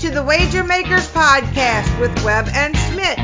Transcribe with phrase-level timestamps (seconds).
[0.00, 3.18] to the Wager Makers podcast with Webb and Smitt.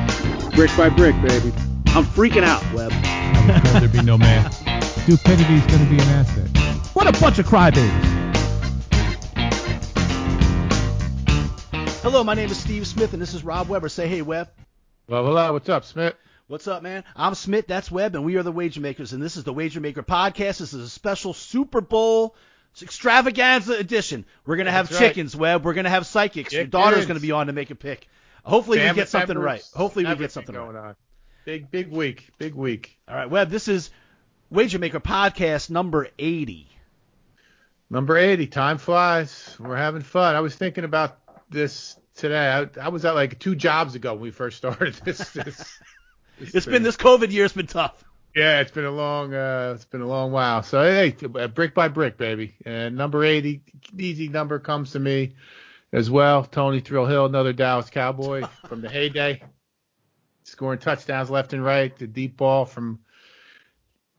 [0.54, 1.50] Brick by brick, baby.
[1.86, 2.92] I'm freaking out, Webb.
[2.92, 4.52] I was told there'd be no man.
[4.52, 6.46] Stupidity's going to be an asset.
[6.94, 7.88] What a bunch of crybabies.
[12.02, 13.88] Hello, my name is Steve Smith, and this is Rob Weber.
[13.88, 14.50] Say hey, Webb.
[15.08, 15.54] Well, hello.
[15.54, 16.14] What's up, Smith?
[16.46, 17.04] What's up, man?
[17.16, 17.66] I'm Smith.
[17.68, 20.58] That's Webb, and we are the Wager Makers, and this is the Wager Maker podcast.
[20.58, 22.36] This is a special Super Bowl
[22.82, 24.24] extravaganza edition.
[24.44, 25.08] We're gonna have That's right.
[25.08, 25.64] chickens, Webb.
[25.64, 26.52] We're gonna have psychics.
[26.52, 26.72] Your Chickens.
[26.72, 28.08] daughter's gonna be on to make a pick.
[28.44, 29.70] Hopefully, we Family get something members, right.
[29.74, 30.88] Hopefully, we get something going right.
[30.88, 30.96] on.
[31.44, 32.28] Big, big week.
[32.38, 32.98] Big week.
[33.08, 33.50] All right, Webb.
[33.50, 33.90] This is
[34.50, 36.68] Wager Maker podcast number 80.
[37.90, 38.46] Number 80.
[38.48, 39.56] Time flies.
[39.58, 40.34] We're having fun.
[40.34, 41.18] I was thinking about
[41.50, 42.48] this today.
[42.48, 45.18] I, I was at like two jobs ago when we first started this.
[45.30, 45.78] this,
[46.38, 47.44] It's been this COVID year.
[47.44, 48.04] It's been tough.
[48.36, 50.62] Yeah, it's been a long, uh, it's been a long while.
[50.62, 52.54] So hey, uh, brick by brick, baby.
[52.66, 53.62] And number 80,
[53.98, 55.32] easy number comes to me
[55.90, 56.44] as well.
[56.44, 59.42] Tony Thrill Hill, another Dallas Cowboy from the heyday,
[60.42, 61.96] scoring touchdowns left and right.
[61.96, 62.98] The deep ball from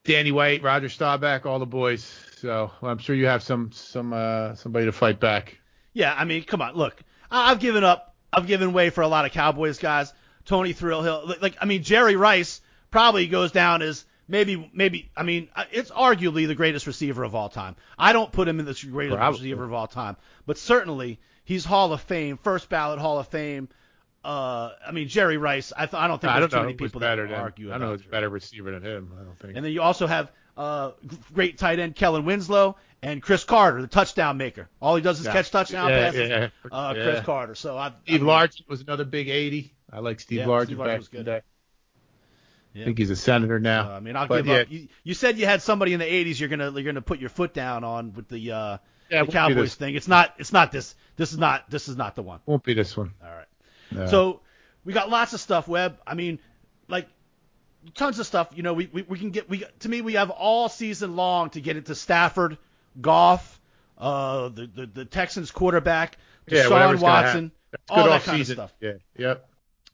[0.03, 2.03] Danny White, Roger Staubach, all the boys.
[2.37, 5.59] So I'm sure you have some, some, uh, somebody to fight back.
[5.93, 9.25] Yeah, I mean, come on, look, I've given up, I've given way for a lot
[9.25, 10.11] of Cowboys guys.
[10.43, 15.23] Tony Thrill Hill, like, I mean, Jerry Rice probably goes down as maybe, maybe, I
[15.23, 17.75] mean, it's arguably the greatest receiver of all time.
[17.97, 19.39] I don't put him in the greatest Probably.
[19.39, 23.69] receiver of all time, but certainly he's Hall of Fame, first ballot Hall of Fame.
[24.25, 26.77] Uh, I mean, Jerry Rice, I, th- I don't think I there's don't too many
[26.77, 29.13] people that better will than, argue I don't know who's better receiver than him.
[29.17, 29.55] I don't think.
[29.55, 30.91] And then you also have uh,
[31.33, 34.67] great tight end Kellen Winslow and Cris Carter, the touchdown maker.
[34.81, 35.33] All he does is Yeah.
[35.33, 36.29] catch touchdown Yeah, passes.
[36.29, 37.03] yeah, Uh, yeah.
[37.03, 37.55] Cris Carter.
[37.55, 39.73] So I, Steve I mean, was another big 80.
[39.93, 41.19] I like Steve Yeah, Largent Steve was in good.
[41.19, 41.41] the day.
[42.77, 42.83] Yeah.
[42.83, 43.89] I think he's a senator now.
[43.89, 44.71] Uh, I mean, I'll But give yeah, up.
[44.71, 46.39] You, you said you had somebody in the 80s.
[46.39, 48.77] You're gonna you're gonna put your foot down on with the uh,
[49.09, 49.95] Yeah, the Cowboys thing.
[49.95, 50.93] It's not it's not this.
[51.15, 52.39] This is not this is not the one.
[52.45, 53.13] Won't be this one.
[53.23, 53.47] All right.
[53.89, 54.05] No.
[54.07, 54.41] So
[54.85, 55.97] we got lots of stuff, Webb.
[56.05, 56.37] I mean,
[56.87, 57.07] like
[57.95, 58.49] tons of stuff.
[58.53, 61.49] You know, we, we, we can get we to me we have all season long
[61.51, 62.59] to get into Stafford,
[63.01, 63.59] Goff,
[63.97, 67.51] uh, the the, the Texans quarterback, yeah, Deshaun gonna Watson.
[67.89, 68.73] All that kind of stuff.
[68.79, 68.93] Yeah.
[69.17, 69.49] Yep.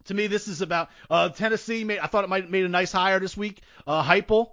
[0.06, 1.84] To me, this is about uh, Tennessee.
[1.84, 3.62] Made, I thought it might made a nice hire this week.
[3.88, 4.52] Uh, Heupel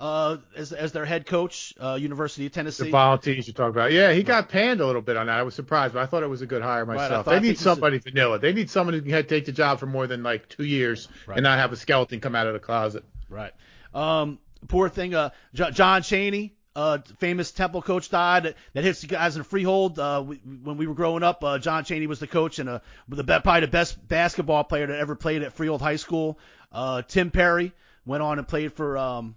[0.00, 2.84] uh, as as their head coach, uh, University of Tennessee.
[2.84, 3.92] The volunteers you talk about.
[3.92, 5.38] Yeah, he got panned a little bit on that.
[5.38, 7.28] I was surprised, but I thought it was a good hire myself.
[7.28, 8.38] I they need somebody is- somebody vanilla.
[8.38, 11.38] They need someone who can take the job for more than like two years Right.
[11.38, 13.04] and not have a skeleton come out of the closet.
[13.28, 13.52] Right.
[13.94, 15.14] Um, poor thing.
[15.14, 18.54] Uh, Jo- John Chaney, uh, famous Temple coach, died.
[18.74, 19.98] That hits the guys in freehold.
[19.98, 22.80] Uh, we, when we were growing up, uh, John Chaney was the coach and uh,
[23.08, 26.38] the probably the best basketball player that ever played at Freehold High School.
[26.70, 27.72] Uh, Tim Perry
[28.04, 29.36] went on and played for um,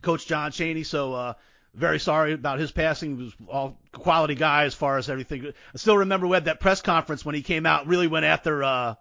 [0.00, 0.82] Coach John Chaney.
[0.82, 1.12] So.
[1.14, 1.34] Uh,
[1.74, 3.16] very sorry about his passing.
[3.16, 5.46] He was all quality guy as far as everything.
[5.46, 7.86] I still remember Webb that press conference when he came out.
[7.86, 8.94] Really went after uh,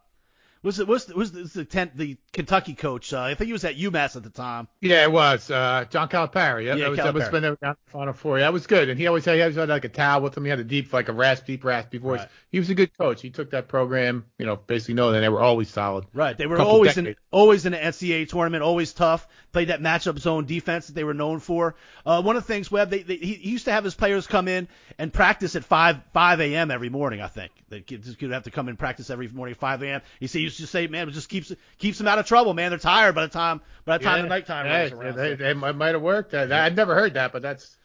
[0.64, 3.14] was it was was the the, ten, the Kentucky coach?
[3.14, 4.68] Uh, I think he was at UMass at the time.
[4.80, 5.50] Yeah, it was.
[5.50, 6.66] Uh, John Calipari.
[6.66, 7.32] Yep, Yeah, that was, that was Calipari.
[7.32, 8.38] when they were down the Final Four.
[8.38, 8.90] Yeah, that was good.
[8.90, 10.44] And he always had, he always had like a towel with him.
[10.44, 12.20] He had a deep, like a rasp, deep, raspy voice.
[12.20, 12.30] Right.
[12.52, 13.22] He was a good coach.
[13.22, 16.06] He took that program, you know, basically knowing that they were always solid.
[16.14, 16.38] Right.
[16.38, 19.28] They were always in always in the NCAA tournament, always tough.
[19.54, 21.76] Played that matchup zone defense that they were known for.
[22.06, 24.48] Uh, one of the things, Webb, they, they, he used to have his players come
[24.48, 24.68] in
[24.98, 26.72] and practice at 5 5 a.m.
[26.72, 27.22] every morning.
[27.22, 29.84] I think they kids could have to come in and practice every morning at 5
[29.84, 30.02] a.m.
[30.20, 32.54] He said he used to say, man, it just keeps keeps them out of trouble,
[32.54, 32.72] man.
[32.72, 35.16] They're tired by the time by the time the nighttime yeah, rolls around.
[35.18, 36.34] They, So- they, might have worked.
[36.34, 37.76] I, I'd never heard that, but that's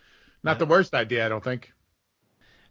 [0.42, 1.72] not the worst idea, I don't think.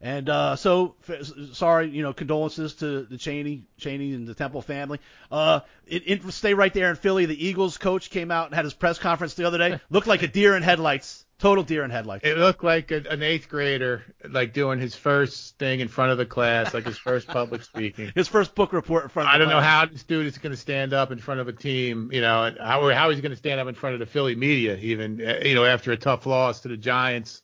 [0.01, 1.23] And uh, so, f-
[1.53, 4.99] sorry, you know, condolences to the Chaney, Chaney and the Temple family.
[5.31, 7.25] Uh, it, it, stay right there in Philly.
[7.25, 9.79] The Eagles coach came out and had his press conference the other day.
[9.89, 11.25] Looked like a deer in headlights.
[11.37, 12.25] Total deer in headlights.
[12.25, 16.17] It looked like a, an eighth grader, like doing his first thing in front of
[16.17, 18.13] the class, like his first public speaking.
[18.15, 20.51] His first book report in front of I don't know how this dude is going
[20.51, 23.33] to stand up in front of a team, you know, and how how he's going
[23.33, 25.97] to stand up in front of the Philly media, even uh, you know after a
[25.97, 27.41] tough loss to the Giants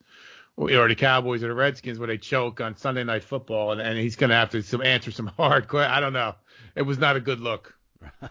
[0.57, 3.97] or, the Cowboys or the Redskins where they choke on Sunday Night Football, and, and
[3.97, 5.68] he's going to have to some answer some hard.
[5.68, 5.92] questions.
[5.95, 6.36] I don't know.
[6.75, 7.77] It was not a good look.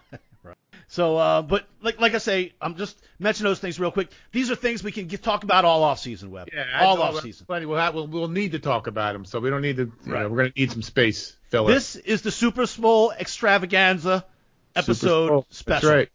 [0.43, 0.57] right.
[0.87, 4.09] So, uh, but like like I say, I'm just mentioning those things real quick.
[4.31, 6.49] These are things we can get, talk about all off season, Webb.
[6.53, 7.45] Yeah, all off season.
[7.45, 7.65] Plenty.
[7.65, 9.83] We'll, have, we'll we'll need to talk about them, so we don't need to.
[10.05, 10.23] You Right.
[10.23, 11.71] know, we're going to need some space filler.
[11.73, 14.25] This is the Super Bowl extravaganza
[14.75, 15.45] episode Bowl.
[15.49, 15.89] special.
[15.89, 16.09] That's right.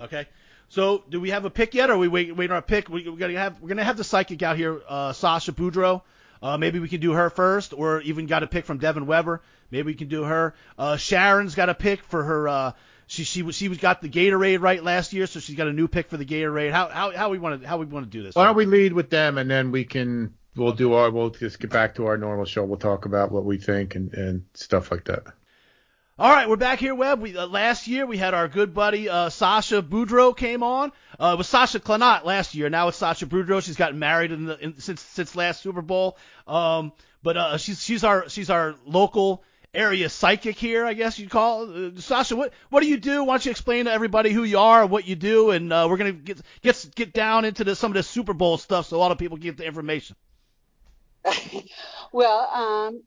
[0.00, 0.26] Okay.
[0.68, 1.90] So, do we have a pick yet?
[1.90, 2.88] Or are we wait, waiting on a pick?
[2.88, 6.02] We, we gotta have we're gonna have the psychic out here, uh, Sasha Boudreaux.
[6.42, 9.42] Uh, maybe we can do her first, or even got a pick from Devyn Weber.
[9.70, 10.54] Maybe we can do her.
[10.78, 12.48] Uh, Sharon's got a pick for her.
[12.48, 12.72] Uh,
[13.06, 15.88] she she she was got the Gatorade right last year, so she's got a new
[15.88, 16.72] pick for the Gatorade.
[16.72, 18.34] How how how we want to how we want to do this?
[18.34, 21.60] Why don't we lead with them and then we can we'll do our we'll just
[21.60, 22.64] get back to our normal show.
[22.64, 25.24] We'll talk about what we think and and stuff like that.
[26.18, 27.20] All right, we're back here, Webb.
[27.20, 30.90] We, uh, last year we had our good buddy uh, Sasha Boudreaux came on.
[31.20, 32.70] Uh, it was Sasha Clanat last year.
[32.70, 33.62] Now it's Sasha Boudreaux.
[33.62, 36.16] She's gotten married in the in, since since last Super Bowl.
[36.46, 36.92] Um,
[37.22, 41.68] but uh, she's she's our she's our local area psychic here, I guess you'd call.
[41.70, 41.98] It.
[41.98, 43.22] Uh, Sasha, what what do you do?
[43.24, 45.98] Why don't you explain to everybody who you are, what you do, and uh, we're
[45.98, 48.98] gonna get get get down into the, some of the Super Bowl stuff so a
[48.98, 50.16] lot of people get the information.
[52.10, 53.02] well, um,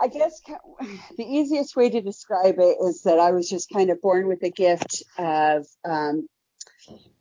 [0.00, 0.40] I guess
[1.16, 4.42] the easiest way to describe it is that I was just kind of born with
[4.42, 6.28] a gift of um,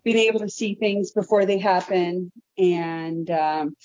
[0.04, 2.32] being able to see things before they happen.
[2.58, 3.76] And um,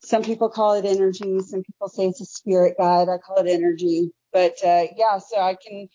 [0.00, 1.40] some people call it energy.
[1.40, 3.08] Some people say it's a spirit guide.
[3.08, 4.10] I call it energy.
[4.32, 5.88] But uh, yeah, so I can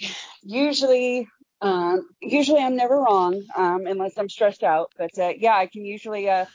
[0.42, 1.28] usually,
[1.60, 4.92] um, usually I'm never wrong um, unless I'm stressed out.
[4.96, 6.46] But uh, yeah, I can usually uh,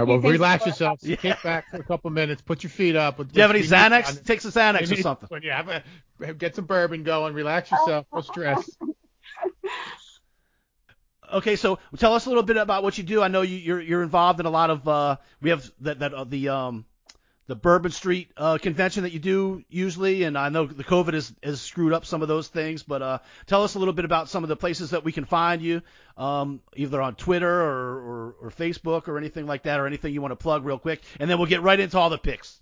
[0.00, 1.00] all right, well, relax yourself.
[1.02, 1.16] Yeah.
[1.16, 2.42] Kick back for a couple minutes.
[2.42, 3.18] Put your feet up.
[3.18, 4.24] Do you have any Xanax?
[4.24, 5.28] Take some Xanax Maybe or something.
[5.28, 7.34] When you have a, get some bourbon going.
[7.34, 8.06] Relax yourself.
[8.12, 8.70] No stress.
[11.32, 13.22] okay, so tell us a little bit about what you do.
[13.22, 14.88] I know you, are you're, you're involved in a lot of.
[14.88, 16.84] Uh, we have that that uh, the um
[17.50, 21.34] the Bourbon Street uh, convention that you do usually, and I know the COVID has,
[21.42, 24.28] has screwed up some of those things, but uh, tell us a little bit about
[24.28, 25.82] some of the places that we can find you,
[26.16, 30.22] um, either on Twitter or, or, or Facebook or anything like that, or anything you
[30.22, 32.60] want to plug real quick, and then we'll get right into all the picks.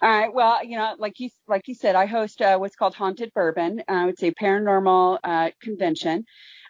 [0.00, 0.32] All right.
[0.32, 3.82] Well, you know, like you like you said, I host uh, what's called Haunted Bourbon.
[3.86, 6.24] Uh, it's a paranormal uh, convention.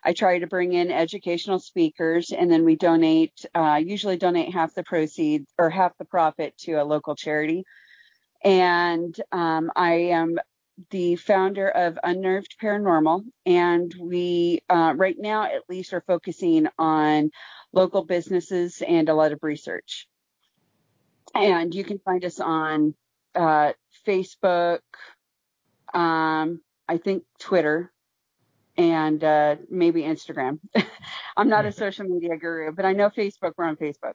[0.07, 3.45] I try to bring in educational speakers, and then we donate.
[3.53, 7.65] Uh, usually, donate half the proceeds or half the profit to a local charity.
[8.45, 10.39] And um, I am
[10.91, 17.33] the founder of Unnerved Paranormal, and we uh, right now at least are focusing on
[17.73, 20.07] local businesses and a lot of research.
[21.35, 22.95] And you can find us on
[23.35, 23.73] uh,
[24.07, 24.79] Facebook,
[25.93, 27.91] um, I think Twitter,
[28.77, 30.59] and uh, maybe Instagram.
[31.37, 33.53] I'm not a social media guru, but I know Facebook.
[33.57, 34.15] We're on Facebook.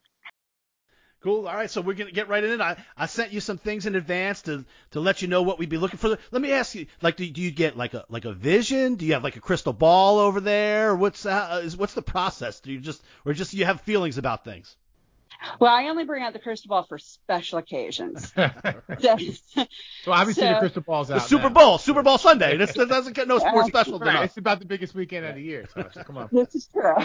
[1.22, 1.48] Cool.
[1.48, 2.62] All right, so we're gonna get right in it.
[2.62, 5.69] I, I sent you some things in advance to to let you know what we'd
[5.69, 6.18] be looking for.
[6.31, 8.96] Let me ask you, like, do, do you get like a like a vision?
[8.96, 10.96] Do you have like a crystal ball over there?
[10.96, 12.60] What's uh, is what's the process?
[12.60, 14.75] Do you just or just you have feelings about things?
[15.59, 18.31] Well, I only bring out the crystal ball for special occasions.
[18.35, 18.47] so,
[20.07, 21.15] obviously so, the crystal ball's out.
[21.15, 21.55] The Super now.
[21.55, 22.57] Bowl, Super Bowl Sunday.
[22.57, 24.25] This, doesn't get no more special than us.
[24.25, 25.67] It's about the biggest weekend of the year.
[25.73, 26.29] So, come on.
[26.41, 26.95] This is true.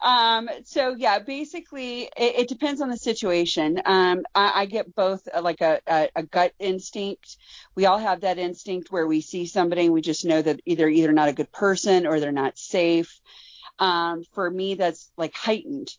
[0.00, 3.80] Um, so yeah, basically it, it, depends on the situation.
[3.84, 7.36] Um, I, I get both uh, like a, a, a, gut instinct.
[7.74, 10.88] We all have that instinct where we see somebody and we just know that either
[10.88, 13.20] either not a good person or they're not safe.
[13.80, 15.92] Um, for me, that's like heightened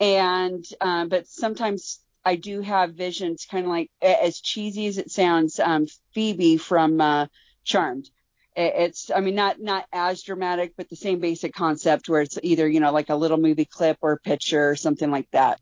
[0.00, 5.10] and um, but sometimes I do have visions, kind of like as cheesy as it
[5.10, 7.26] sounds, um, Phoebe from uh,
[7.64, 8.10] Charmed.
[8.56, 12.68] It's, I mean, not not as dramatic, but the same basic concept where it's either
[12.68, 15.60] you know like a little movie clip or picture or something like that.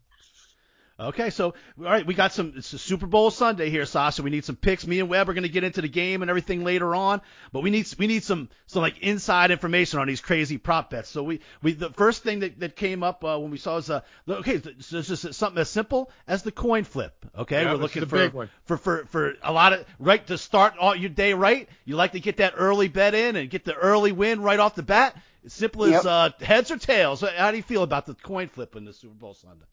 [0.99, 2.53] Okay, so all right, we got some.
[2.57, 4.21] It's a Super Bowl Sunday here, Sasha.
[4.21, 4.85] We need some picks.
[4.85, 7.21] Me and Webb are going to get into the game and everything later on,
[7.53, 11.07] but we need we need some some like inside information on these crazy prop bets.
[11.07, 13.89] So we we the first thing that, that came up uh, when we saw is
[13.89, 17.25] uh okay, so it's just something as simple as the coin flip.
[17.37, 20.93] Okay, yeah, we're looking for, for for for a lot of right to start all
[20.93, 21.69] your day right.
[21.85, 24.75] You like to get that early bet in and get the early win right off
[24.75, 25.15] the bat.
[25.45, 26.05] As simple as yep.
[26.05, 27.21] uh, heads or tails.
[27.21, 29.63] How do you feel about the coin flip in the Super Bowl Sunday?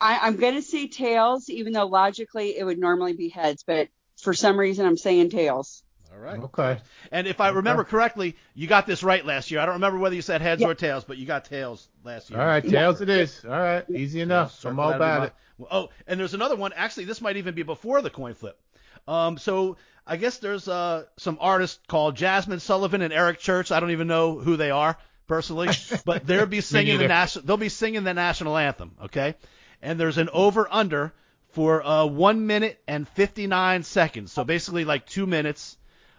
[0.00, 3.88] I, am going to say tails, even though logically it would normally be heads, but
[4.20, 5.82] for some reason I'm saying tails.
[6.12, 6.40] All right.
[6.40, 6.78] Okay.
[7.12, 9.60] And if I remember correctly, you got this right last year.
[9.60, 12.40] I don't remember whether you said heads or tails, but you got tails last year.
[12.40, 13.44] All right, tails it is.
[13.44, 14.64] All right, easy enough.
[14.64, 15.32] I'm all about it.
[15.70, 16.72] Oh, and there's another one.
[16.74, 18.58] Actually, this might even be before the coin flip.
[19.06, 19.76] Um, so
[20.06, 23.70] I guess there's uh some artists called Jazmine Sullivan and Eric Church.
[23.70, 25.68] I don't even know who they are personally,
[26.04, 27.44] but they'll be singing the national.
[27.44, 28.92] They'll be singing the national anthem.
[29.04, 29.34] Okay
[29.82, 31.12] and there's an over under
[31.50, 34.32] for uh, one minute and 59 seconds.
[34.32, 35.76] So basically, like two minutes.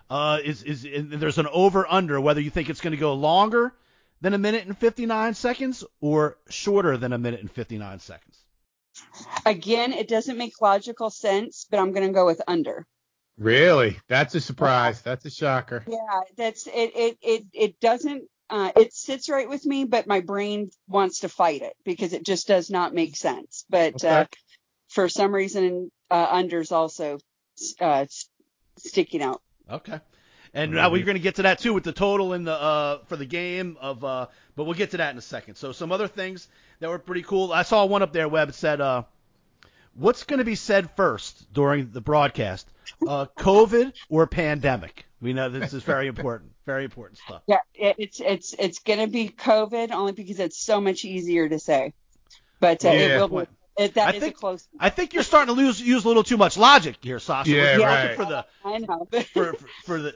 [0.09, 0.87] Uh, is is
[1.19, 3.71] there's an over under whether you think it's going to go longer
[4.21, 8.37] than a minute and 59 seconds or shorter than a minute and 59 seconds.
[9.45, 12.85] Again, it doesn't make logical sense, but I'm going to go with under.
[13.37, 13.97] Really?
[14.07, 15.01] That's a surprise.
[15.01, 15.83] That's a shocker.
[15.87, 16.91] Yeah, that's it.
[16.95, 21.29] It it it doesn't uh, it sits right with me, but my brain wants to
[21.29, 23.65] fight it because it just does not make sense.
[23.69, 24.21] But uh, okay.
[24.21, 24.25] uh,
[24.89, 27.19] for some reason, uh, unders also
[27.79, 28.05] uh,
[28.77, 29.41] sticking out.
[29.69, 29.99] Okay.
[30.53, 32.99] And now we're going to get to that too with the total in the uh,
[33.05, 35.55] for the game of, uh, but we'll get to that in a second.
[35.55, 36.47] So some other things
[36.79, 37.53] that were pretty cool.
[37.53, 38.27] I saw one up there.
[38.27, 39.03] Webb said uh,
[39.93, 42.67] what's going to be said first during the broadcast?
[43.07, 45.05] Uh, COVID or pandemic?
[45.21, 46.51] We know this is very important.
[46.65, 47.41] Very important stuff.
[47.47, 51.59] Yeah, it, it's it's it's gonna be COVID only because it's so much easier to
[51.59, 51.93] say.
[52.59, 53.23] But uh, Yeah.
[53.23, 53.47] it will be.
[53.77, 54.67] It, that I is think- a close.
[54.79, 57.49] I think you're starting to lose use a little too much logic here, Sasha.
[57.51, 58.15] Yeah, right.
[58.15, 59.07] for the I know.
[59.09, 59.53] for, for,
[59.85, 60.15] for the,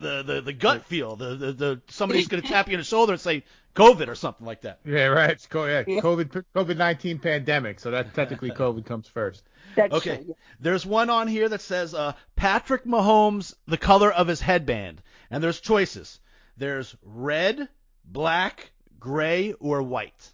[0.00, 1.16] the the the gut feel.
[1.16, 3.44] The the, the somebody's going to tap you on the shoulder and say
[3.76, 4.80] COVID or something like that.
[4.84, 5.30] Yeah, right.
[5.30, 6.00] It's co- yeah, Yeah.
[6.00, 7.78] COVID COVID nineteen pandemic.
[7.80, 9.44] So that technically COVID comes first.
[9.76, 10.16] That's Okay.
[10.24, 10.36] true.
[10.58, 15.42] There's one on here that says uh, Patrick Mahomes, the color of his headband, and
[15.42, 16.18] there's choices.
[16.56, 17.68] There's red,
[18.04, 20.32] black, gray, or white.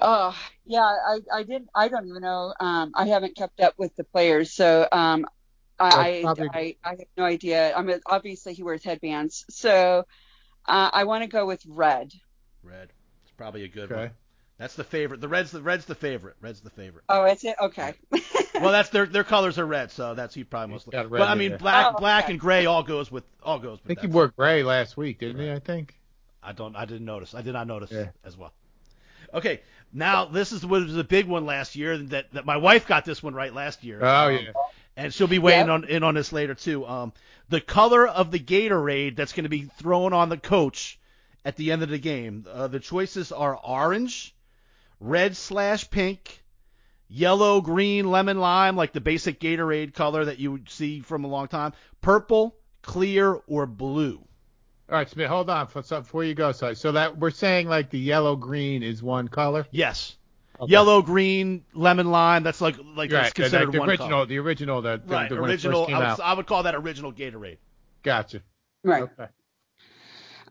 [0.00, 0.36] Oh,
[0.66, 0.80] yeah.
[0.82, 1.68] I I didn't.
[1.74, 2.52] I don't even know.
[2.58, 5.26] Um, I haven't kept up with the players, so um,
[5.78, 7.74] I probably- I, I have no idea.
[7.74, 10.06] I mean, obviously he wears headbands, so
[10.66, 12.12] uh, I want to go with red.
[12.62, 12.90] Red.
[13.22, 14.00] It's probably a good Okay.
[14.02, 14.10] one.
[14.56, 15.20] That's the favorite.
[15.20, 16.36] The red's the red's the favorite.
[16.40, 17.02] Red's the favorite.
[17.08, 17.56] Oh, is it?
[17.60, 17.94] Okay.
[18.60, 20.88] Well, that's their their colors are red, so that's he probably most.
[20.88, 21.58] got red But I mean, there.
[21.58, 22.34] black Oh, black okay.
[22.34, 23.98] and gray all goes with all goes I with.
[23.98, 25.50] think he wore gray last week, didn't he?
[25.50, 25.98] I think.
[26.40, 26.76] I don't.
[26.76, 27.34] I didn't notice.
[27.34, 28.10] I did not notice Yeah.
[28.24, 28.52] as well.
[29.34, 29.60] Okay,
[29.92, 33.04] now this is what was a big one last year that that my wife got
[33.04, 33.98] this one right last year.
[34.02, 34.52] Oh Um, yeah.
[34.96, 35.68] And she'll be weighing Yep.
[35.68, 36.86] on in on this later too.
[36.86, 37.12] Um,
[37.48, 40.98] the color of the Gatorade that's going to be thrown on the coach
[41.44, 42.46] at the end of the game.
[42.50, 44.34] Uh, the choices are orange,
[45.00, 46.42] red slash pink,
[47.08, 51.28] yellow, green, lemon, lime, like the basic Gatorade color that you would see from a
[51.28, 54.24] long time, purple, clear, or blue.
[54.90, 55.28] All right, Smith.
[55.28, 55.66] Hold on.
[55.66, 59.02] For, so before you go, so so that we're saying like the yellow green is
[59.02, 59.66] one color.
[59.70, 60.16] Yes.
[60.60, 60.70] Okay.
[60.70, 62.42] Yellow, green, lemon, lime.
[62.44, 63.22] That's like like Right.
[63.22, 64.26] that's considered like the one original, color.
[64.26, 65.28] the original, the, the, Right.
[65.28, 65.86] the when it first original.
[65.86, 66.20] came I would, out.
[66.20, 67.58] I would call that original Gatorade.
[68.04, 68.42] Gotcha.
[68.84, 69.02] right.
[69.02, 69.26] Okay.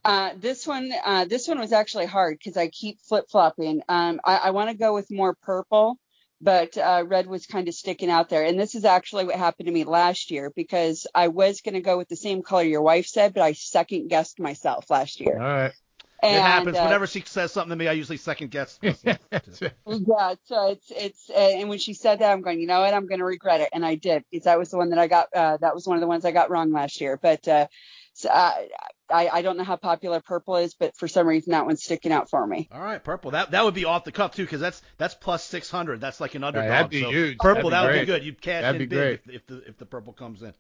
[0.06, 3.82] Uh, this one, uh, this one was actually hard because I keep flip flopping.
[3.88, 5.98] Um, I, I want to go with more purple,
[6.42, 8.44] but uh, red was kind of sticking out there.
[8.44, 11.82] And this is actually what happened to me last year because I was going to
[11.82, 15.38] go with the same color your wife said, but I second guessed myself last year.
[15.38, 15.72] right.
[16.24, 16.78] And, it happens.
[16.78, 18.80] uh, Whenever she says something to me, I usually second guess.
[18.84, 22.94] Yeah, so it's it's uh, and when she said that, I'm going, you know what,
[22.94, 25.08] I'm going to regret it, and I did because that was the one that I
[25.08, 25.28] got.
[25.34, 27.20] Uh, that was one of the ones I got wrong last year.
[27.22, 27.68] But uh,
[28.14, 28.54] so, uh,
[29.10, 32.12] I I don't know how popular purple is, but for some reason that one's sticking
[32.12, 32.70] out for me.
[32.72, 33.32] All right, purple.
[33.32, 36.00] That that would be off the cuff too, because that's that's plus 600.
[36.00, 36.70] That's like an underdog.
[36.70, 37.38] that'd be so huge.
[37.38, 38.24] Purple, That'd be that would be good.
[38.24, 39.36] You'd cash That'd in be big great.
[39.36, 40.54] if, if the if the purple comes in.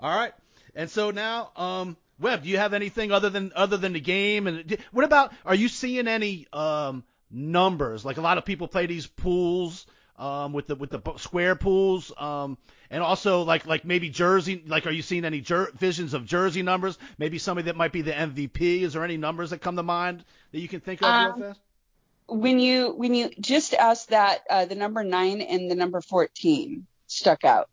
[0.00, 0.32] All right.
[0.74, 4.46] And so now, um, Webb, do you have anything other than other than the game?
[4.46, 5.32] And what about?
[5.44, 8.04] Are you seeing any um numbers?
[8.04, 9.86] Like a lot of people play these pools.
[10.16, 12.58] Um, with the with the square pools, um,
[12.90, 16.62] and also like like maybe jersey, like are you seeing any jer- visions of jersey
[16.62, 16.98] numbers?
[17.18, 18.82] Maybe somebody that might be the MVP.
[18.82, 21.40] Is there any numbers that come to mind that you can think of real Um,
[21.40, 21.60] fast?
[22.26, 26.88] When you when you just asked that, uh, the number nine and the number fourteen
[27.06, 27.70] stuck out.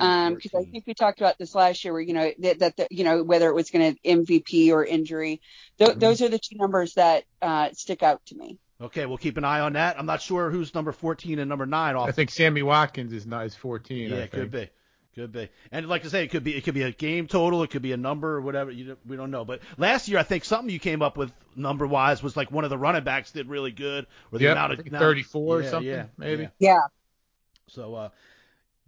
[0.00, 2.76] Um, because I think we talked about this last year, where you know that, that
[2.76, 5.40] the, you know whether it was going to MVP or injury,
[5.78, 5.98] Th- Mm-hmm.
[6.00, 8.58] those are the two numbers that uh, stick out to me.
[8.80, 9.98] Okay, we'll keep an eye on that.
[9.98, 12.08] I'm not sure who's number 14 and number nine off.
[12.08, 14.10] I think Sammy Watkins is not is 14.
[14.10, 14.68] yeah, I it could be,
[15.16, 15.48] could be.
[15.72, 17.82] And like I say, it could be it could be a game total, it could
[17.82, 18.70] be a number or whatever.
[18.70, 19.44] You we don't know.
[19.44, 22.62] But last year, I think something you came up with number wise was like one
[22.62, 25.02] of the running backs did really good, or the Yep, amount I of think amount-
[25.02, 26.42] 34 or yeah, something, yeah, maybe.
[26.44, 26.48] yeah.
[26.60, 26.80] Yeah.
[27.66, 28.08] So uh,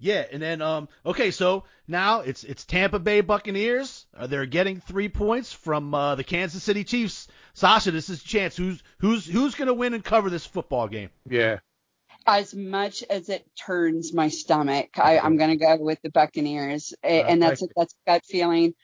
[0.00, 4.06] yeah, and then um, okay, so now it's it's Tampa Bay Buccaneers.
[4.16, 7.28] Uh, they're getting three points from uh, the Kansas City Chiefs.
[7.52, 8.56] Sasha, this is a chance.
[8.56, 11.10] Who's who's who's gonna win and cover this football game?
[11.28, 11.58] Yeah.
[12.26, 16.92] As much as it turns my stomach, I, I'm going to go with the Buccaneers,
[17.02, 18.74] A- and that's like that's a gut feeling.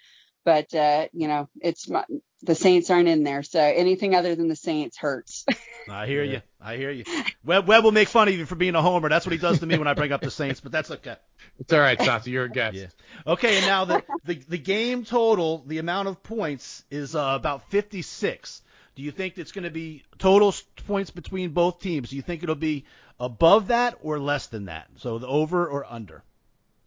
[0.47, 2.05] But uh, you know, it's my,
[2.41, 5.45] the Saints aren't in there, so anything other than the Saints hurts.
[5.91, 6.41] I hear you.
[6.61, 7.03] I hear you.
[7.45, 9.09] Webb, Webb will make fun of you for being a homer.
[9.09, 11.17] That's what he does to me when I bring up the Saints, but that's okay.
[11.59, 12.31] It's all right, Sasha.
[12.31, 12.77] You're a guest.
[12.77, 12.87] Yeah.
[13.27, 17.69] Okay, and now the, the, the game total, the amount of points is uh, about
[17.71, 18.63] 56.
[18.95, 20.55] Do you think it's going to be total
[20.87, 22.11] points between both teams?
[22.11, 22.85] Do you think it'll be
[23.19, 24.87] above that or less than that?
[24.99, 26.23] So the over or under?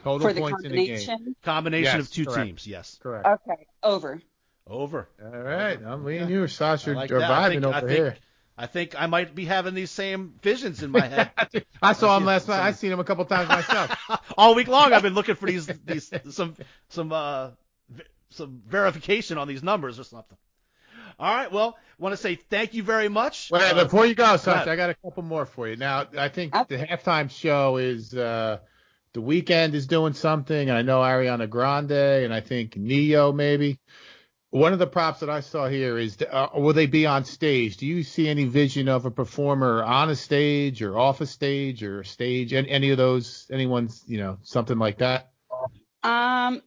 [0.04, 0.88] Total For the points in the game.
[1.06, 2.46] combination, Combination Yes, of two correct.
[2.48, 3.00] teams, yes.
[3.02, 3.26] Correct.
[3.26, 4.22] okay, over.
[4.68, 5.10] Over.
[5.24, 5.80] All right.
[5.84, 7.30] I'm me and you, Sasha, I like are that.
[7.30, 8.18] Vibing think, over I think, here.
[8.58, 11.32] I think I might be having these same visions in my head.
[11.82, 12.56] I saw him last night.
[12.58, 13.96] some- I seen him a couple times myself.
[14.38, 16.56] All week long, I've been looking for these these some
[16.90, 17.50] some uh
[18.30, 20.38] some verification on these numbers or something.
[21.20, 23.50] All right, well, want to say thank you very much.
[23.52, 24.40] Wait, Uh, before you go, ahead.
[24.40, 25.76] Sasha, I got a couple more for you.
[25.76, 28.60] Now, I think the halftime show is uh,
[29.14, 30.70] the Weeknd is doing something.
[30.70, 33.80] I know Ariana Grande and I think Neo maybe.
[34.52, 37.78] One of the props that I saw here is, uh, will they be on stage?
[37.78, 41.84] Do you see any vision of a performer on a stage or off a stage
[41.84, 42.52] or a stage?
[42.54, 43.46] Any, any of those?
[43.52, 45.30] Anyone's, you know, something like that?
[46.02, 46.64] Um,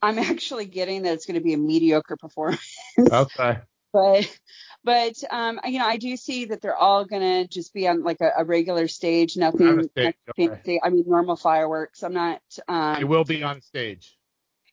[0.00, 2.76] I'm actually getting that it's going to be a mediocre performance.
[2.98, 3.58] Okay.
[3.96, 4.38] But
[4.84, 8.20] but um, you know, I do see that they're all gonna just be on like
[8.20, 10.48] a, a regular stage, nothing, stage, okay.
[10.48, 10.80] fancy.
[10.82, 12.02] I mean, normal fireworks.
[12.02, 12.42] I'm not.
[12.68, 14.16] Um, It will be on stage.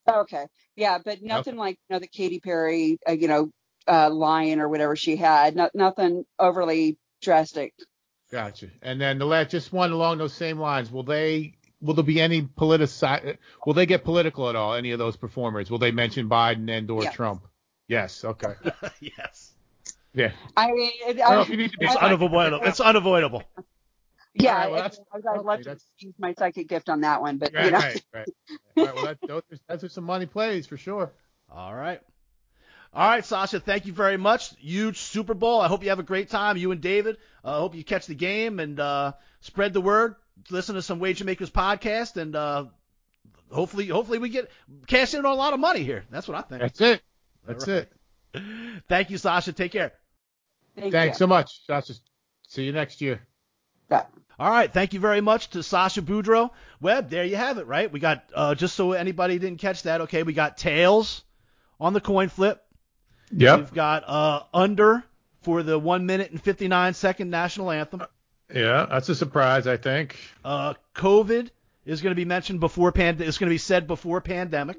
[0.09, 0.45] Okay.
[0.75, 3.49] Yeah, but nothing like you know the Katy Perry, uh, you know,
[3.87, 5.55] uh, lion or whatever she had.
[5.55, 7.73] No, nothing overly drastic.
[8.31, 8.67] Gotcha.
[8.81, 10.91] And then the last, just one along those same lines.
[10.91, 11.55] Will they?
[11.81, 14.73] Will there be any politici- Will they get political at all?
[14.73, 15.69] Any of those performers?
[15.69, 17.13] Will they mention Biden and or Yes.
[17.13, 17.45] Trump?
[17.87, 18.23] Yes.
[18.23, 18.53] Okay.
[18.99, 19.51] yes.
[20.13, 20.31] Yeah.
[20.55, 22.65] I mean, it, I don't I, if you need to be It's I- unavoidable.
[22.65, 23.43] It's unavoidable.
[24.35, 27.01] yeah, All right, well, it- I, I'd love okay, to use my psychic gift on
[27.01, 28.27] that one, but Right, you know, right, right.
[28.77, 31.11] All right, well, that, those, those are some money plays for sure.
[31.51, 32.01] All right.
[32.93, 34.55] All right, Sasha, thank you very much.
[34.57, 35.59] Huge Super Bowl.
[35.59, 37.17] I hope you have a great time, you and David.
[37.43, 40.15] I uh, hope you catch the game and uh, spread the word.
[40.51, 42.65] Listen to some Wager Makers podcast, and uh,
[43.51, 44.51] hopefully, hopefully we get
[44.85, 46.05] cash in on a lot of money here.
[46.11, 46.61] That's what I think.
[46.61, 47.01] That's it.
[47.45, 47.87] That's All right.
[48.33, 48.83] it.
[48.89, 49.53] Thank you, Sasha.
[49.53, 49.93] Take care.
[50.75, 51.19] thank Thanks you.
[51.19, 51.65] so much.
[51.65, 51.93] Sasha.
[52.47, 53.21] See you next year.
[53.89, 54.05] Yeah.
[54.39, 56.49] All right, thank you very much to Sasha Boudreaux.
[56.81, 57.91] Webb, there you have it, right?
[57.91, 60.23] We got uh, just so anybody didn't catch that, okay?
[60.23, 61.23] We got tails
[61.79, 62.63] on the coin flip.
[63.31, 63.59] Yep.
[63.59, 65.03] We've got uh, under
[65.43, 68.03] for the one minute and 59 second national anthem.
[68.53, 70.17] Yeah, that's a surprise, I think.
[70.43, 71.49] Uh, COVID
[71.85, 73.21] is going to be mentioned before pand.
[73.21, 74.77] It's going to be said before pandemic.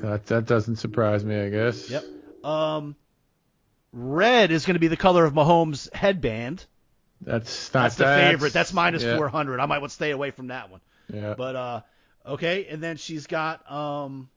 [0.00, 1.90] That that doesn't surprise me, I guess.
[1.90, 2.04] Yep.
[2.44, 2.96] Um,
[3.92, 6.64] red is going to be the color of Mahomes' headband.
[7.20, 8.52] That's not That's the favorite.
[8.52, 9.60] That's minus yeah, 400.
[9.60, 10.80] I might want to stay away from that one.
[11.12, 11.34] Yeah.
[11.36, 11.80] But uh,
[12.24, 14.30] okay, and then she's got um,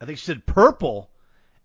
[0.00, 1.10] I think she said purple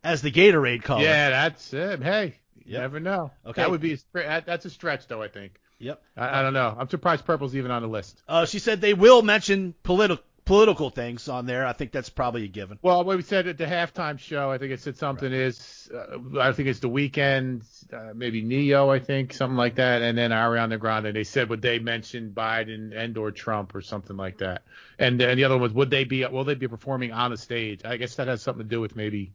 [0.04, 1.02] as the Gatorade color.
[1.02, 2.04] Yeah, that's it.
[2.04, 2.82] Hey, you Yep.
[2.82, 3.32] never know.
[3.46, 3.62] Okay.
[3.62, 5.22] That would be a, that's a stretch, though.
[5.24, 5.60] I think.
[5.80, 6.02] Yep.
[6.16, 6.76] I, I don't know.
[6.78, 8.22] I'm surprised purple's even on the list.
[8.28, 11.66] Uh, she said they will mention political political things on there.
[11.66, 12.78] I think that's probably a given.
[12.82, 16.40] Well, what we said at the halftime show, I think it said something is, uh,
[16.40, 20.32] I think it's the Weeknd, uh, maybe Neo, I think, something like that, and then
[20.32, 21.16] Ariana Grande.
[21.16, 24.62] They said would they mention Biden and or Trump or something like that,
[25.00, 27.38] and and the other one was would they be will they be performing on the
[27.38, 27.82] stage?
[27.84, 29.34] I guess that has something to do with maybe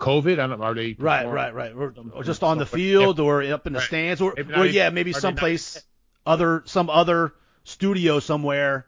[0.00, 0.34] COVID.
[0.40, 0.64] I don't know.
[0.66, 1.72] Are they Right, right, right.
[1.72, 3.86] Or, or just on the field or up in the Right.
[3.86, 5.82] stands or, or yeah, maybe they not- someplace
[6.26, 7.32] other some other
[7.64, 8.86] studio somewhere,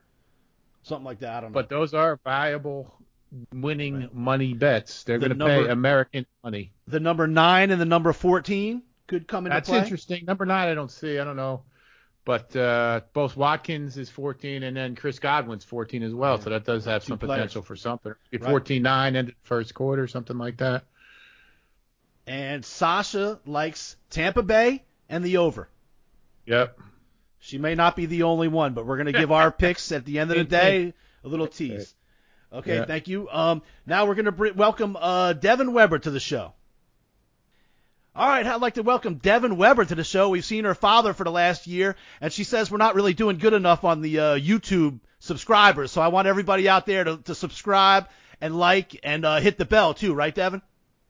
[0.89, 1.37] something like that.
[1.37, 1.55] I don't know.
[1.55, 2.93] But those are viable
[3.53, 4.15] winning Right.
[4.15, 5.05] money bets.
[5.05, 6.73] They're The going to pay American money.
[6.87, 9.79] the number nine and the number fourteen could come into That's play.
[9.79, 10.25] interesting.
[10.27, 11.19] Number nine, I don't see.
[11.19, 11.63] I don't know.
[12.25, 16.37] But uh, both Watkins is 14 and then Chris Godwin's 14 as well.
[16.37, 16.45] Yeah.
[16.45, 17.37] So that does have Two some players.
[17.39, 18.13] potential for something.
[18.33, 18.43] Right.
[18.45, 20.85] 14 9 ended first quarter, something like that.
[22.27, 25.69] And Sasha likes Tampa Bay and the over.
[26.45, 26.79] Yep.
[27.49, 30.05] She may not be the only one, but we're going to give our picks at
[30.05, 30.93] the end of the day.
[31.25, 31.95] A little tease.
[32.53, 32.85] Okay, Yeah.
[32.85, 33.27] thank you.
[33.31, 36.53] Um, now we're going to br- welcome uh, Devyn Weber to the show.
[38.15, 40.29] All right, I'd like to welcome Devyn Weber to the show.
[40.29, 43.39] We've seen her father for the last year, and she says we're not really doing
[43.39, 45.91] good enough on the uh, YouTube subscribers.
[45.91, 48.09] So I want everybody out there to, to subscribe
[48.43, 50.61] and like and uh, hit the bell too, right, Devyn?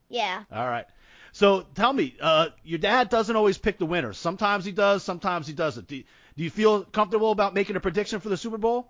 [0.07, 0.43] Yeah.
[0.53, 0.85] All right.
[1.31, 4.17] So tell me, uh, your dad doesn't always pick the winners.
[4.17, 5.87] Sometimes he does, sometimes he doesn't.
[5.87, 6.03] Do,
[6.39, 8.87] do you feel comfortable about making a prediction for the Super Bowl?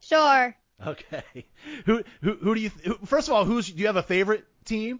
[0.00, 0.56] Sure.
[0.84, 1.22] Okay.
[1.86, 4.44] Who who who do you who, first of all, who's do you have a favorite
[4.64, 4.98] team?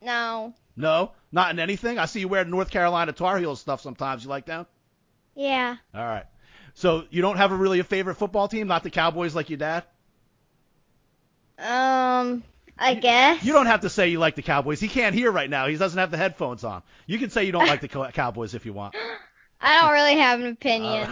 [0.00, 0.54] No.
[0.74, 1.98] No, not in anything.
[1.98, 4.24] I see you wear North Carolina Tar Heels stuff sometimes.
[4.24, 4.64] You like them?
[5.34, 5.76] Yeah.
[5.94, 6.24] All right.
[6.72, 9.58] So you don't have a really a favorite football team, not the Cowboys like your
[9.58, 9.84] dad?
[11.58, 12.42] Um.
[12.78, 13.44] I guess.
[13.44, 14.80] You don't have to say you like the Cowboys.
[14.80, 15.66] He can't hear right now.
[15.66, 16.82] He doesn't have the headphones on.
[17.06, 18.94] You can say you don't like the Cowboys if you want.
[19.60, 21.10] I don't really have an opinion.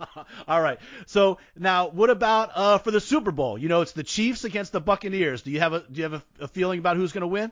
[0.48, 0.78] All right.
[1.06, 3.58] So now, what about uh, for the Super Bowl?
[3.58, 5.42] You know, it's the Chiefs against the Buccaneers.
[5.42, 7.50] Do you have a do you have a, a feeling about who's going to win?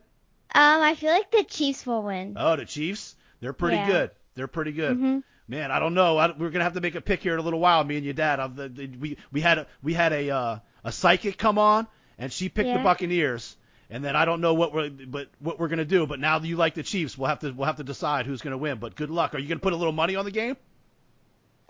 [0.55, 0.83] Um.
[0.83, 2.37] I feel like the Chiefs will win.
[2.39, 3.17] Oh, the Chiefs.
[3.41, 3.87] They're pretty Yeah.
[3.89, 4.11] good.
[4.35, 4.97] They're pretty good.
[4.97, 5.23] Mhm.
[5.49, 6.17] Man, I don't know.
[6.19, 7.83] I, we're gonna have to make a pick here in a little while.
[7.85, 8.57] Me and your dad.
[8.57, 11.87] the, the, we we had a we had a uh, a psychic come on,
[12.19, 13.57] and she picked the Buccaneers.
[13.89, 16.07] And then I don't know what we're but what we're gonna do.
[16.07, 18.43] But now that you like the Chiefs, we'll have to we'll have to decide who's
[18.43, 18.79] gonna win.
[18.79, 19.35] But good luck.
[19.35, 20.57] Are you gonna put a little money on the game?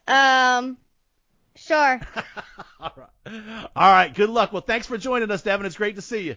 [0.09, 0.79] Um.
[1.57, 2.01] Sure.
[2.81, 3.69] All right.
[3.75, 4.15] All right.
[4.15, 4.53] Good luck.
[4.53, 5.65] Well, thanks for joining us, Devyn.
[5.65, 6.37] It's great to see you.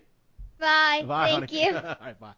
[0.59, 1.03] Bye.
[1.05, 1.65] Bye, Thank honey.
[1.65, 1.75] you.
[1.75, 2.33] All right, bye.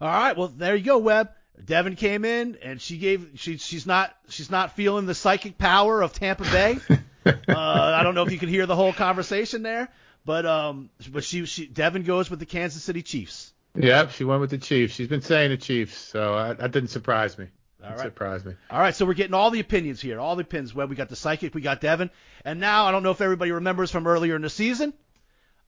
[0.00, 1.30] All right, well there you go, Webb.
[1.62, 6.00] Devyn came in and she gave she she's not she's not feeling the psychic power
[6.00, 6.78] of Tampa Bay.
[7.26, 9.88] uh, I don't know if you can hear the whole conversation there,
[10.24, 13.52] But um, but she she Devyn goes with the Kansas City Chiefs.
[13.74, 14.94] Yep, she went with the Chiefs.
[14.94, 17.46] She's been saying the Chiefs, so uh, that didn't surprise me.
[17.82, 18.06] All Didn't right.
[18.06, 18.54] surprise me.
[18.70, 20.74] All right, so we're getting all the opinions here, all the pins.
[20.74, 22.10] Well, we got the psychic, we got Devyn,
[22.44, 24.92] and now I don't know if everybody remembers from earlier in the season.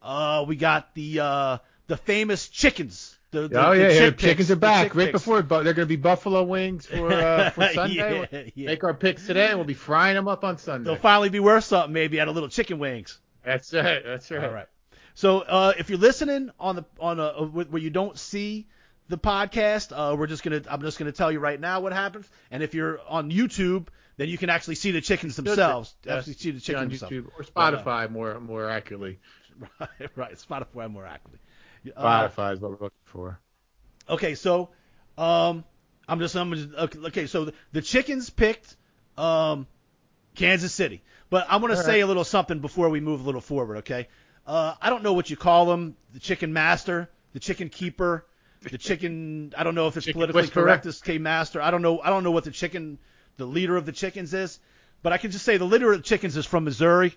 [0.02, 3.16] Uh, we got the uh the famous chickens.
[3.30, 4.94] The, the, oh the yeah, yeah, chick chickens picks, are back.
[4.94, 5.12] Right picks.
[5.12, 8.26] before, but they're going to be buffalo wings for uh, for Sunday.
[8.30, 8.66] Yeah, yeah.
[8.66, 10.90] Make our picks today, and we'll be frying them up on Sunday.
[10.90, 13.18] They'll finally be worth something, maybe at a little chicken wings.
[13.44, 14.02] That's right.
[14.04, 14.44] That's right.
[14.44, 14.66] All right.
[15.14, 18.66] So uh, if you're listening on the on a where you don't see
[19.08, 22.28] the podcast, uh, we're just gonna I'm just gonna tell you right now what happens.
[22.50, 25.94] And if you're on YouTube, then you can actually see the chickens themselves.
[26.04, 27.28] Yes, Actually see the see on chickens themselves.
[27.28, 29.18] YouTube or Spotify more more accurately.
[29.78, 30.34] Right, right.
[30.36, 31.38] Spotify more accurately.
[31.94, 33.38] Uh, Spotify is what we're looking for.
[34.08, 34.70] okay, so
[35.18, 35.62] um,
[36.08, 37.26] I'm just I'm just okay, okay.
[37.26, 38.74] So the, the chickens picked
[39.18, 39.66] um,
[40.34, 42.04] Kansas City, but I want to say right.
[42.04, 43.78] a little something before we move a little forward.
[43.78, 44.06] Okay,
[44.46, 48.26] uh, I don't know what you call them, the chicken master, the chicken keeper,
[48.60, 49.54] the chicken.
[49.56, 50.64] I don't know if it's Chicken politically whisperer.
[50.64, 51.62] correct as K master.
[51.62, 52.00] I don't know.
[52.00, 52.98] I don't know what the chicken,
[53.38, 54.60] the leader of the chickens is,
[55.02, 57.14] but I can just say the leader of the chickens is from Missouri.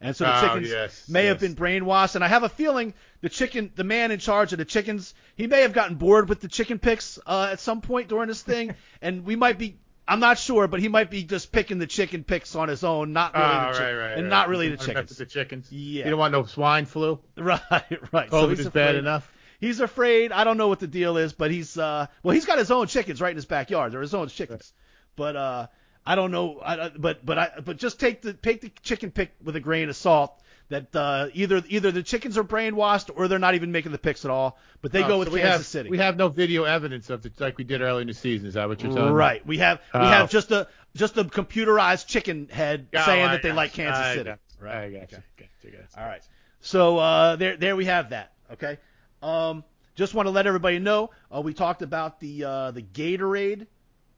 [0.00, 2.94] And so the Oh, chickens yes, may have been brainwashed, and I have a feeling
[3.20, 6.40] the chicken, the man in charge of the chickens, he may have gotten bored with
[6.40, 9.76] the chicken picks uh, at some point during this thing, and we might be,
[10.08, 13.12] I'm not sure, but he might be just picking the chicken picks on his own,
[13.12, 14.28] not really Oh, the right, chi- right, and right.
[14.30, 15.16] not really the You don't mess chickens.
[15.18, 15.72] The chickens.
[15.72, 16.04] Yeah.
[16.04, 17.20] You don't want no swine flu.
[17.36, 18.30] Right, right.
[18.30, 19.30] COVID he's is bad enough.
[19.60, 20.32] He's afraid.
[20.32, 22.86] I don't know what the deal is, but he's uh, well, he's got his own
[22.86, 23.92] chickens right in his backyard.
[23.92, 24.72] They're his own chickens,
[25.16, 25.66] but uh,
[26.06, 26.60] I don't know.
[26.64, 29.88] I- but but I but just take the take the chicken pick with a grain
[29.88, 30.40] of salt.
[30.70, 34.26] That uh, either either the chickens are brainwashed or they're not even making the picks
[34.26, 34.58] at all.
[34.82, 35.88] But they Oh, go so with we Kansas have, City.
[35.88, 38.48] We have no video evidence of it like we did earlier in the season.
[38.48, 39.14] Is that what you're telling me?
[39.16, 39.46] Right.
[39.46, 40.04] We have we Oh.
[40.04, 43.72] have just a just a computerized chicken head Oh, saying I that they like.
[43.72, 44.30] Kansas I City.
[44.60, 44.74] Right.
[44.76, 45.16] I got Okay.
[45.16, 45.22] you.
[45.38, 46.02] Got you, got you.
[46.02, 46.22] All right.
[46.60, 48.32] So uh, there there we have that.
[48.52, 48.76] Okay.
[49.22, 53.66] Um, just want to let everybody know uh, we talked about the uh, the Gatorade,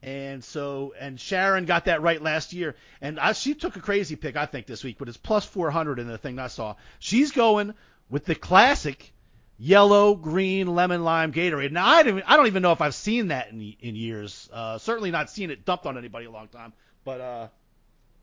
[0.02, 4.16] and so and Sharon got that right last year, and I, she took a crazy
[4.16, 6.76] pick I think this week, but it's plus 400 in the thing I saw.
[6.98, 7.74] She's going
[8.08, 9.12] with the classic
[9.58, 11.70] yellow, green, lemon, lime Gatorade.
[11.72, 14.48] Now I don't I don't even know if I've seen that in in years.
[14.52, 16.72] Uh, certainly not seen it dumped on anybody a long time,
[17.04, 17.48] but uh,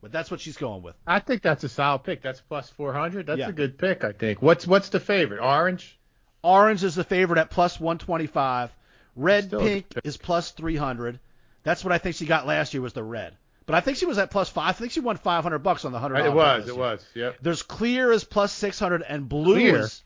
[0.02, 0.96] but that's what she's going with.
[1.06, 2.22] I think that's a solid pick.
[2.22, 3.28] That's plus 400.
[3.28, 3.50] That's Yeah.
[3.50, 4.42] a good pick, I think.
[4.42, 5.42] What's what's the favorite?
[5.42, 5.98] Orange.
[6.44, 8.72] Orange is the favorite at plus 125.
[9.16, 11.20] Red pink is plus 300.
[11.67, 13.36] That's what I think she got last year was the red.
[13.65, 14.69] But I think she was at plus five.
[14.69, 16.25] I think she won 500 bucks on the hundred.
[16.25, 16.65] It was.
[16.69, 17.06] It was.
[17.13, 17.39] Yep.
[17.41, 19.80] There's clear is plus 600 and blue Clear?
[19.80, 20.01] is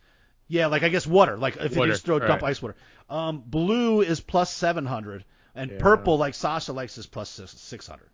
[0.47, 2.49] yeah, like I guess water, like if you just throw dump right.
[2.49, 2.75] ice water.
[3.11, 5.77] Um, blue is plus 700 and Yeah.
[5.77, 8.09] purple, like Sasha likes, is plus 600.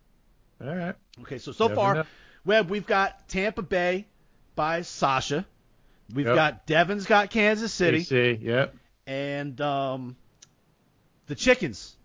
[0.60, 0.94] All right.
[1.22, 2.04] Okay, so so Never far, know.
[2.44, 4.08] Webb, we've got Tampa Bay
[4.56, 5.46] by Sasha.
[6.12, 6.34] We've Yep.
[6.34, 8.40] got Devyn's got Kansas City AC.
[8.42, 8.76] Yep.
[9.06, 10.16] and um,
[11.28, 11.96] the chickens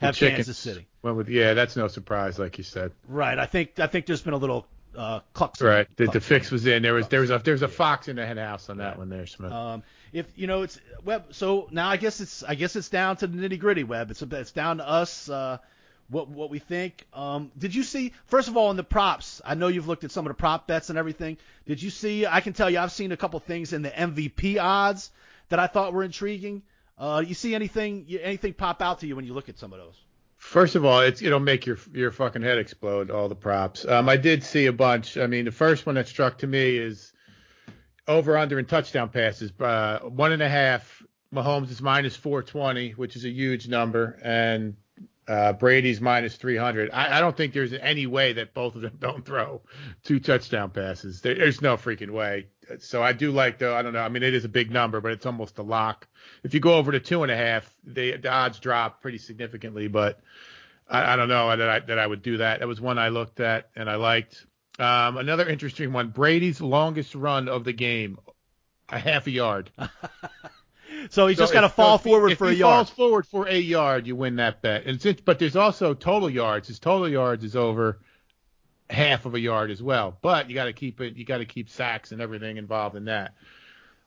[0.00, 0.86] have Kansas City.
[1.02, 1.54] Went with yeah.
[1.54, 2.92] That's no surprise, like you said.
[3.08, 3.38] Right.
[3.38, 5.60] I think I think there's been a little uh, clucks.
[5.60, 5.86] Right.
[5.96, 6.82] The, the fix was in.
[6.82, 8.98] There was there was a there was a fox in the hen house on that
[8.98, 9.52] one there, Smith.
[9.52, 11.26] Um, if you know it's web.
[11.30, 13.84] so now I guess it's I guess it's down to the nitty gritty.
[13.84, 14.10] web.
[14.10, 15.28] it's it's down to us.
[15.28, 15.58] Uh,
[16.08, 17.06] what what we think.
[17.12, 18.12] Um, did you see?
[18.26, 20.66] First of all, in the props, I know you've looked at some of the prop
[20.66, 21.38] bets and everything.
[21.66, 22.26] Did you see?
[22.26, 25.10] I can tell you, I've seen a couple things in the MVP odds
[25.48, 26.62] that I thought were intriguing.
[26.96, 29.78] Uh, you see anything anything pop out to you when you look at some of
[29.78, 29.96] those?
[30.36, 33.10] First of all, it's it'll make your your fucking head explode.
[33.10, 33.86] All the props.
[33.86, 35.16] Um, I did see a bunch.
[35.16, 37.12] I mean, the first one that struck to me is
[38.06, 39.52] over under and touchdown passes.
[39.58, 41.02] Uh, one and a half.
[41.34, 44.76] Mahomes is minus 420, which is a huge number, and
[45.26, 46.90] uh, Brady's minus 300.
[46.92, 49.62] I, I don't think there's any way that both of them don't throw
[50.02, 51.20] two touchdown passes.
[51.20, 52.46] There, there's no freaking way.
[52.78, 53.74] So I do like though.
[53.74, 54.00] I don't know.
[54.00, 56.06] I mean, it is a big number, but it's almost a lock.
[56.42, 59.88] If you go over to two and a half, the, the odds drop pretty significantly.
[59.88, 60.20] But
[60.88, 62.60] I, I don't know that I, that I would do that.
[62.60, 64.46] That was one I looked at and I liked.
[64.78, 68.18] Um, another interesting one: Brady's longest run of the game,
[68.88, 69.70] a half a yard.
[71.10, 72.52] So he's So just got to if- so fall forward if for a yard.
[72.52, 72.72] If he yard.
[72.88, 74.84] falls forward for a yard, you win that bet.
[74.86, 76.68] And since, but there's also total yards.
[76.68, 77.98] His total yards is over
[78.90, 80.16] half of a yard as well.
[80.20, 81.16] But you got to keep it.
[81.16, 83.34] You got to keep sacks and everything involved in that.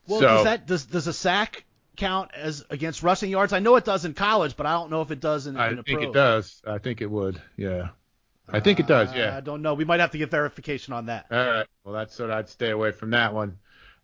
[0.07, 1.65] Well, so, does that does does a sack
[1.97, 3.53] count as against rushing yards?
[3.53, 5.69] I know it does in college, but I don't know if it does in, I
[5.69, 6.09] in the think pros.
[6.09, 6.61] it does.
[6.65, 7.41] I think it would.
[7.57, 7.89] Yeah.
[8.49, 9.13] I think it does.
[9.13, 9.35] Yeah.
[9.35, 9.73] I don't know.
[9.73, 11.25] We might have to get verification on that.
[11.29, 11.65] All right.
[11.83, 13.57] Well, that's what I'd stay away from that one.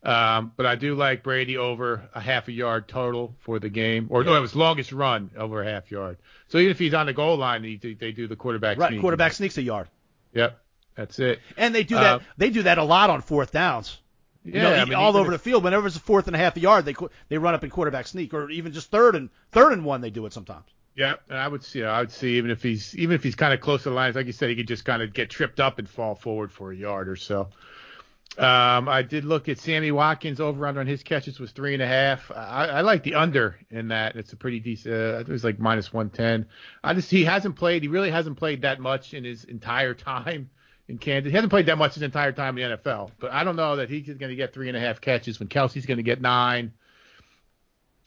[0.04, 4.08] Um, but I do like Brady over a half a yard total for the game,
[4.10, 6.18] or no, it was longest run over a half yard.
[6.50, 8.76] So even if he's on the goal line, he, they do the quarterback.
[8.76, 8.82] Sneak.
[8.82, 9.02] Right, sneak.
[9.02, 9.88] quarterback sneaks a yard,
[10.34, 10.60] Yep.
[10.96, 11.40] That's it.
[11.58, 12.22] and they do Uh, that.
[12.38, 13.98] They do that a lot on fourth downs.
[14.44, 15.64] You know, Yeah, I mean, all over the field.
[15.64, 16.96] Whenever it's a fourth and a half a yard, they
[17.30, 20.10] they run up in quarterback sneak, or even just third and third and one, they
[20.10, 20.66] do it sometimes.
[20.96, 21.82] Yeah, and I would see.
[21.84, 24.16] I would see even if he's even if he's kind of close to the lines,
[24.18, 26.72] like you said, he could just kind of get tripped up and fall forward for
[26.74, 27.48] a yard or so.
[28.38, 31.84] Um, I did look at Sammy Watkins over under on his catches was three and
[31.84, 32.32] a half.
[32.32, 34.16] I, I like the under in that.
[34.16, 34.94] It's a pretty decent.
[34.94, 36.48] Uh, it was like minus one ten.
[36.84, 37.84] I just he hasn't played.
[37.84, 40.50] He really hasn't played that much in his entire time
[40.88, 41.30] in Kansas.
[41.30, 43.12] He hasn't played that much his entire time in the NFL.
[43.20, 45.48] But I don't know that he's going to get three and a half catches when
[45.48, 46.74] Kelce's going to get nine.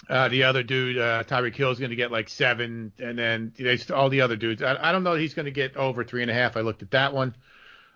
[0.09, 3.53] Uh, the other dude, uh, Tyreek Hill, is going to get like seven, and then
[3.57, 4.61] they, all the other dudes.
[4.61, 6.57] I, I don't know that he's going to get over three and a half.
[6.57, 7.35] I looked at that one.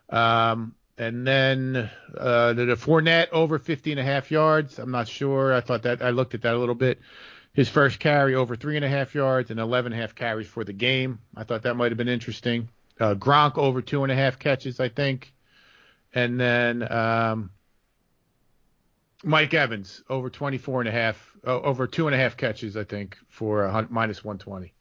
[0.09, 4.79] Um, and then uh, the, the Fournette over 50 and a half yards.
[4.79, 5.55] I'm not sure.
[5.55, 7.01] I thought that I looked at that a little bit.
[7.55, 10.47] His first carry over three and a half yards and 11 and a half carries
[10.47, 11.19] for the game.
[11.35, 12.69] I thought that might have been interesting.
[13.01, 15.33] Uh, Gronk over two and a half catches, I think.
[16.15, 17.51] And then um,
[19.25, 22.85] Mike Evans over 24 and a half, uh, over two and a half catches, I
[22.85, 24.75] think, for minus 120.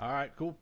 [0.00, 0.54] All right, cool.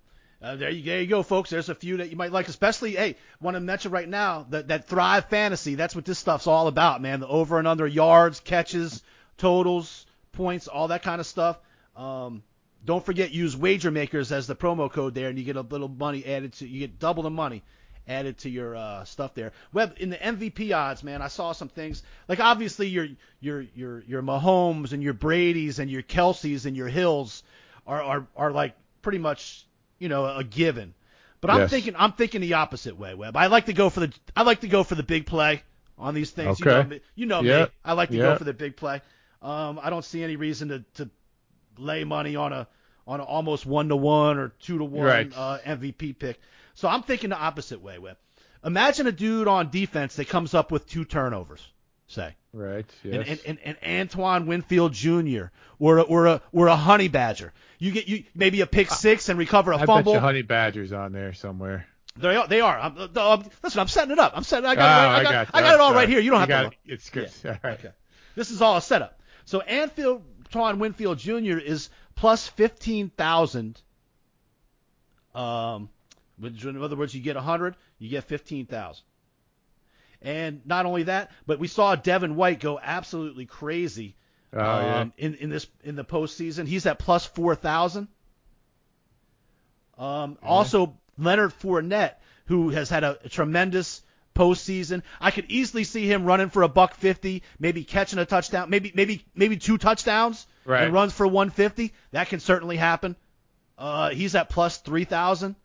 [0.42, 1.48] Uh, there you there you go, folks.
[1.48, 4.68] There's a few that you might like, especially hey, want to mention right now that
[4.68, 5.76] that Thrive Fantasy.
[5.76, 7.20] That's what this stuff's all about, man.
[7.20, 9.02] The over and under yards, catches,
[9.38, 11.58] totals, points, all that kind of stuff.
[11.96, 12.42] Um,
[12.84, 15.88] don't forget use wager makers as the promo code there, and you get a little
[15.88, 17.62] money added to you get double the money
[18.06, 19.52] added to your uh, stuff there.
[19.72, 23.08] Web in the MVP odds, man, I saw some things like obviously your
[23.40, 27.42] your your your Mahomes and your Brady's and your Kelces and your Hills
[27.86, 29.66] are are are like pretty much
[29.98, 30.94] you know a given.
[31.40, 31.70] But I'm Yes.
[31.70, 33.36] thinking I'm thinking the opposite way, Web.
[33.36, 35.62] I like to go for the I like to go for the big play
[35.98, 36.60] on these things.
[36.60, 36.70] Okay.
[36.70, 37.00] You know me.
[37.14, 37.64] You know Yeah.
[37.64, 37.70] me.
[37.84, 38.22] I like to Yeah.
[38.32, 39.00] go for the big play.
[39.42, 41.10] Um, I don't see any reason to, to
[41.78, 42.66] lay money on a
[43.06, 45.32] on a almost one to one or two to one Right.
[45.34, 46.40] uh, MVP pick.
[46.74, 48.16] So I'm thinking the opposite way, Web.
[48.64, 51.64] Imagine a dude on defense that comes up with two turnovers,
[52.06, 52.86] say, Right.
[53.04, 53.40] and, Yes.
[53.44, 55.46] and, and, and Antoine Winfield Jr.
[55.78, 57.52] or a, or a or a Honey Badger.
[57.78, 60.14] You get you maybe a pick six and recover a I bet fumble.
[60.14, 61.86] you Honey Badger's on there somewhere.
[62.18, 62.48] They are.
[62.48, 62.78] They are.
[62.78, 64.32] I'm, uh, um, listen, I'm setting it up.
[64.34, 64.64] I'm setting.
[64.66, 64.80] I got.
[64.82, 65.52] Oh, it right, I got.
[65.52, 66.20] got I got it all right here.
[66.20, 66.68] You don't have got to.
[66.68, 66.74] it.
[66.86, 67.30] It's good.
[67.44, 67.78] All right.
[67.78, 67.92] Okay.
[68.34, 69.20] This is all a setup.
[69.44, 71.58] So Anfield Antoine Winfield Jr.
[71.58, 73.78] is plus fifteen thousand.
[75.34, 75.90] Um,
[76.38, 79.04] which in other words, you get a hundred, you get fifteen thousand.
[80.22, 84.16] And not only that, but we saw Devin White go absolutely crazy
[84.52, 85.00] Oh, yeah.
[85.00, 86.66] um, in in this in the postseason.
[86.66, 88.08] He's at plus four thousand.
[89.98, 92.14] Um, Also, Leonard Fournette,
[92.46, 94.02] who has had a, tremendous
[94.34, 98.70] postseason, I could easily see him running for a buck fifty, maybe catching a touchdown,
[98.70, 100.84] maybe maybe maybe two touchdowns, Right.
[100.84, 101.92] and runs for 150.
[102.12, 103.16] That can certainly happen.
[103.78, 105.56] Uh, he's at plus three thousand.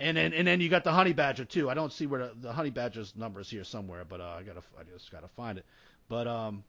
[0.00, 1.68] And then and then you got the honey badger too.
[1.68, 4.42] I don't see where the, the honey badger's number is here somewhere, but uh, I
[4.42, 5.66] gotta I just gotta find it.
[6.08, 6.64] But um,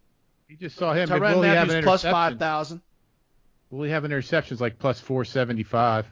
[0.50, 1.08] You just saw him.
[1.08, 2.82] Tyrann Mathieu an five thousand.
[3.70, 6.06] Will he have interceptions like plus 475?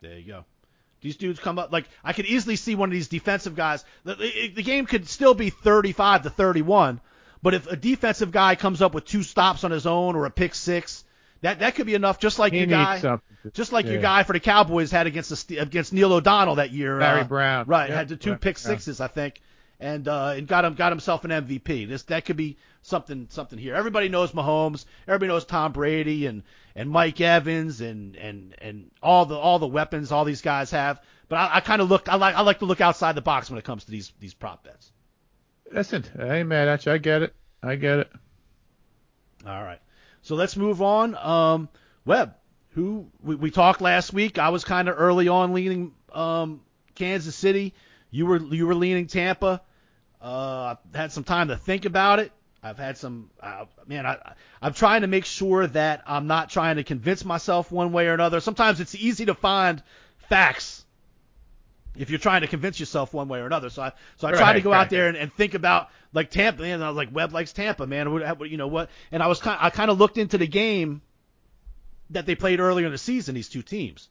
[0.00, 0.44] There you go.
[1.00, 3.84] These dudes come up like I could easily see one of these defensive guys.
[4.02, 7.00] The, the, the game could still be 35 to 31,
[7.42, 10.30] but if a defensive guy comes up with two stops on his own or a
[10.30, 11.04] pick six,
[11.42, 12.18] that that could be enough.
[12.18, 13.52] Just like He your guy, something.
[13.52, 16.98] just like your guy for the Cowboys had against the, against Neil O'Donnell that year.
[16.98, 17.66] Barry uh, Brown.
[17.66, 18.68] Right, Yep, had the two pick yeah.
[18.68, 19.40] sixes, I think,
[19.80, 21.88] and uh, and got him got himself an MVP.
[21.88, 23.74] This that could be something something here.
[23.74, 24.84] Everybody knows Mahomes.
[25.08, 26.44] Everybody knows Tom Brady and
[26.76, 31.00] and Mike Evans and and and all the all the weapons all these guys have.
[31.28, 33.50] But I, I kind of look I like I like to look outside the box
[33.50, 34.92] when it comes to these these prop bets.
[35.72, 36.92] Listen, I ain't mad at you.
[36.92, 37.34] I get it.
[37.62, 38.12] I get it.
[39.46, 39.80] All right.
[40.22, 41.16] So let's move on.
[41.16, 41.68] Um,
[42.04, 42.34] Webb,
[42.70, 44.38] who we, we talked last week.
[44.38, 46.60] I was kind of early on leaning um,
[46.94, 47.74] Kansas City.
[48.10, 49.60] You were you were leaning Tampa.
[50.20, 52.32] Uh, I've had some time to think about it.
[52.62, 54.06] I've had some uh, man.
[54.06, 58.06] I, I'm trying to make sure that I'm not trying to convince myself one way
[58.06, 58.40] or another.
[58.40, 59.82] Sometimes it's easy to find
[60.28, 60.84] facts
[61.96, 63.70] if you're trying to convince yourself one way or another.
[63.70, 66.30] So I so I tried to Right, go out there and, and think about like
[66.30, 66.64] Tampa.
[66.64, 68.12] And I was like, Webb likes Tampa, man.
[68.12, 68.90] What, what- you know what?
[69.10, 71.02] And I was kind I kind of looked into the game
[72.10, 73.34] that they played earlier in the season.
[73.34, 74.08] These two teams,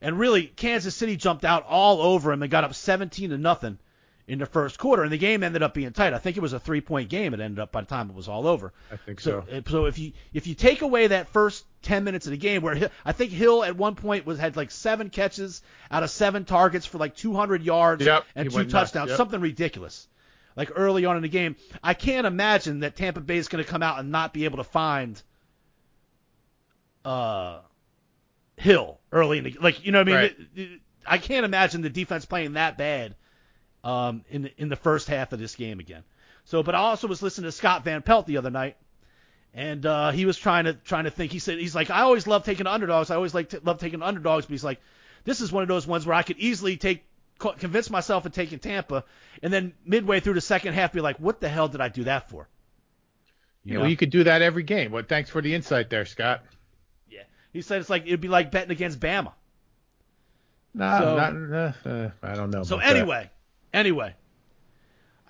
[0.00, 3.78] and really Kansas City jumped out all over him and got up 17 to nothing
[4.28, 5.02] in the first quarter.
[5.02, 6.12] And the game ended up being tight.
[6.12, 7.34] I think it was a three point game.
[7.34, 8.72] It ended up by the time it was all over.
[8.92, 9.62] I think So, so.
[9.66, 12.74] so if you if you take away that first 10 minutes of the game, where
[12.74, 16.44] Hill, I think Hill at one point was had like seven catches out of seven
[16.44, 19.16] targets for like 200 yards Yep, and two touchdowns, yep.
[19.16, 20.06] something ridiculous.
[20.56, 23.70] Like early on in the game, I can't imagine that Tampa Bay is going to
[23.70, 25.20] come out and not be able to find
[27.04, 27.60] uh
[28.56, 30.34] Hill early in the like you know what I mean.
[30.58, 30.80] Right.
[31.06, 33.14] I can't imagine the defense playing that bad.
[33.88, 36.04] Um, in the, in the first half of this game again.
[36.44, 38.76] So, but I also was listening to Scott Van Pelt the other night,
[39.54, 41.32] and uh, he was trying to trying to think.
[41.32, 43.10] He said he's like I always love taking underdogs.
[43.10, 44.80] I always like to, love taking underdogs, but he's like
[45.24, 47.04] this is one of those ones where I could easily take
[47.38, 49.04] convince myself of taking Tampa,
[49.42, 52.04] and then midway through the second half be like, what the hell did I do
[52.04, 52.46] that for?
[53.64, 54.92] You know, well, you could do that every game.
[54.92, 56.42] Well, thanks for the insight there, Scott.
[57.10, 57.22] Yeah,
[57.52, 59.32] he said it's like it'd be like betting against Bama.
[60.74, 62.64] No, so, uh, uh, I don't know.
[62.64, 63.30] So anyway.
[63.72, 64.14] Anyway,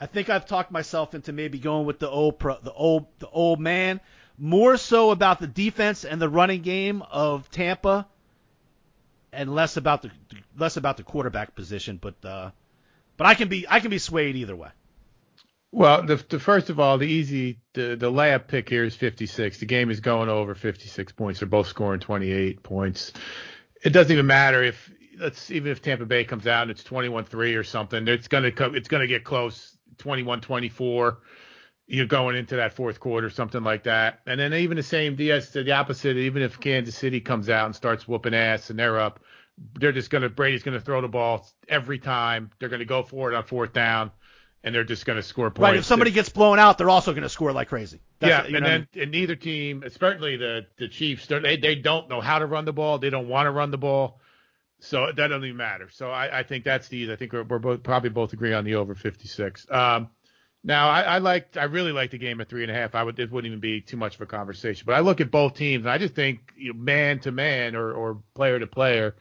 [0.01, 3.29] I think I've talked myself into maybe going with the old pro, the old the
[3.29, 4.01] old man,
[4.39, 8.07] more so about the defense and the running game of Tampa,
[9.33, 10.11] and less about the
[10.57, 11.99] less about the quarterback position.
[12.01, 12.51] But uh,
[13.17, 14.71] but I can be I can be swayed either way.
[15.71, 19.59] Well, the, the first of all, the easy the the layup pick here is 56.
[19.59, 21.41] The game is going over 56 points.
[21.41, 23.13] They're both scoring 28 points.
[23.83, 27.57] It doesn't even matter if let's even if Tampa Bay comes out and it's 21-3
[27.57, 28.07] or something.
[28.09, 28.75] It's gonna come.
[28.75, 29.77] It's gonna get close.
[29.99, 31.17] 21-24.
[31.89, 34.21] You're going into that fourth quarter, something like that.
[34.27, 36.17] And then even the same DS to the opposite.
[36.17, 39.21] Even if Kansas City comes out and starts whooping ass and they're up,
[39.75, 42.51] they're just gonna Brady's gonna throw the ball every time.
[42.59, 44.13] They're gonna go for it on fourth down
[44.65, 45.61] and they're just going to score points.
[45.63, 45.77] Right.
[45.77, 48.01] If somebody gets blown out, they're also going to score like crazy.
[48.19, 49.03] That's, yeah, and then I mean?
[49.03, 52.73] and neither team, especially the the Chiefs, they they don't know how to run the
[52.73, 52.99] ball.
[52.99, 54.21] They don't want to run the ball.
[54.81, 55.89] So that doesn't even matter.
[55.91, 58.65] So I, I think that's the I think we're, we're both probably both agree on
[58.65, 59.67] the over 56.
[59.71, 60.11] Um,
[60.63, 62.95] now I, I liked I really like the game at three and a half.
[62.95, 64.85] I would it wouldn't even be too much of a conversation.
[64.87, 67.75] But I look at both teams and I just think you know, man to man
[67.75, 69.17] or or player to player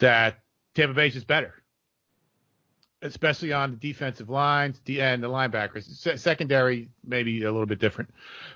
[0.00, 0.40] that
[0.74, 1.54] Tampa Bay's is better
[3.02, 6.18] especially on the defensive lines and the linebackers.
[6.18, 8.10] Secondary, maybe a little bit different.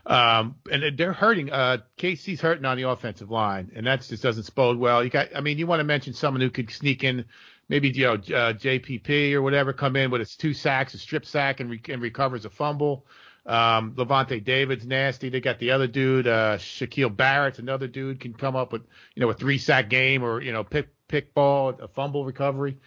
[0.07, 1.53] Um, and they're hurting.
[1.53, 5.05] Uh, KC's hurting on the offensive line, and that just doesn't bode well.
[5.05, 7.25] You got, I mean, you want to mention someone who could sneak in,
[7.69, 11.25] maybe you know uh, JPP or whatever, come in with his two sacks, a strip
[11.25, 13.07] sack, and, re- and recovers a fumble.
[13.45, 15.29] Um, Lavonte David's nasty.
[15.29, 18.83] They got the other dude, uh, Shaquille Barrett's another dude can come up with,
[19.15, 22.79] you know, a three sack game or, you know, pick, pick ball, a fumble recovery.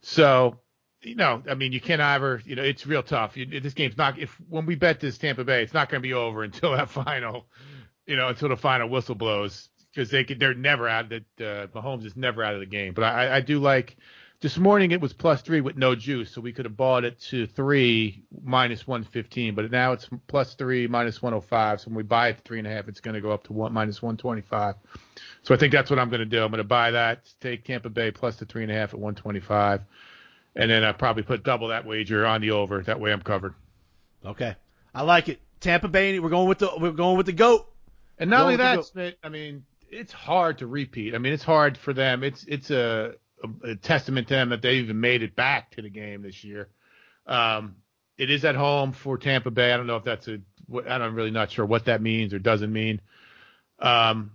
[0.00, 0.58] So
[1.02, 3.36] you know, I mean, you can't ever, you know, it's real tough.
[3.36, 6.06] You, this game's not, if when we bet this Tampa Bay, it's not going to
[6.06, 7.46] be over until that final,
[8.06, 11.66] you know, until the final whistle blows because they could, they're never out the, uh,
[11.68, 12.94] Mahomes is never out of the game.
[12.94, 13.96] But I, I do like,
[14.40, 17.20] this morning it was plus three with no juice, so we could have bought it
[17.20, 21.80] to three minus 115, but now it's plus three minus 105.
[21.80, 23.44] So when we buy it to three and a half, it's going to go up
[23.44, 24.74] to one minus 125.
[25.42, 26.42] So I think that's what I'm going to do.
[26.42, 28.98] I'm going to buy that, take Tampa Bay plus the three and a half at
[28.98, 29.82] 125
[30.54, 32.82] and then I probably put double that wager on the over.
[32.82, 33.54] That way I'm covered.
[34.24, 34.54] Okay,
[34.94, 35.40] I like it.
[35.60, 37.68] Tampa Bay, we're going with the we're going with the goat.
[38.18, 41.14] And not only that, Smitt, I mean, it's hard to repeat.
[41.14, 42.22] I mean, it's hard for them.
[42.22, 45.82] It's it's a, a, a testament to them that they even made it back to
[45.82, 46.68] the game this year.
[47.26, 47.76] Um,
[48.18, 49.72] it is at home for Tampa Bay.
[49.72, 50.38] I don't know if that's a.
[50.88, 53.00] I'm really not sure what that means or doesn't mean.
[53.78, 54.32] Um,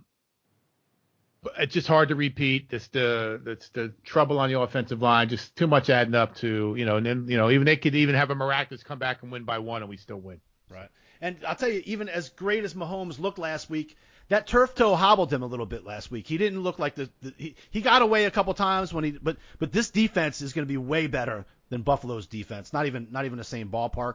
[1.58, 2.68] it's just hard to repeat.
[2.70, 6.74] It's the it's the trouble on the offensive line, just too much adding up to
[6.76, 9.22] you know, and then you know even they could even have a miraculous come back
[9.22, 10.40] and win by one, and we still win.
[10.70, 10.88] Right.
[11.20, 13.96] And I'll tell you, even as great as Mahomes looked last week,
[14.28, 16.26] that turf toe hobbled him a little bit last week.
[16.26, 19.12] He didn't look like the, the he, he got away a couple times when he
[19.12, 22.72] but but this defense is going to be way better than Buffalo's defense.
[22.72, 24.14] Not even not even the same ballpark.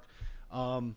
[0.51, 0.95] Um,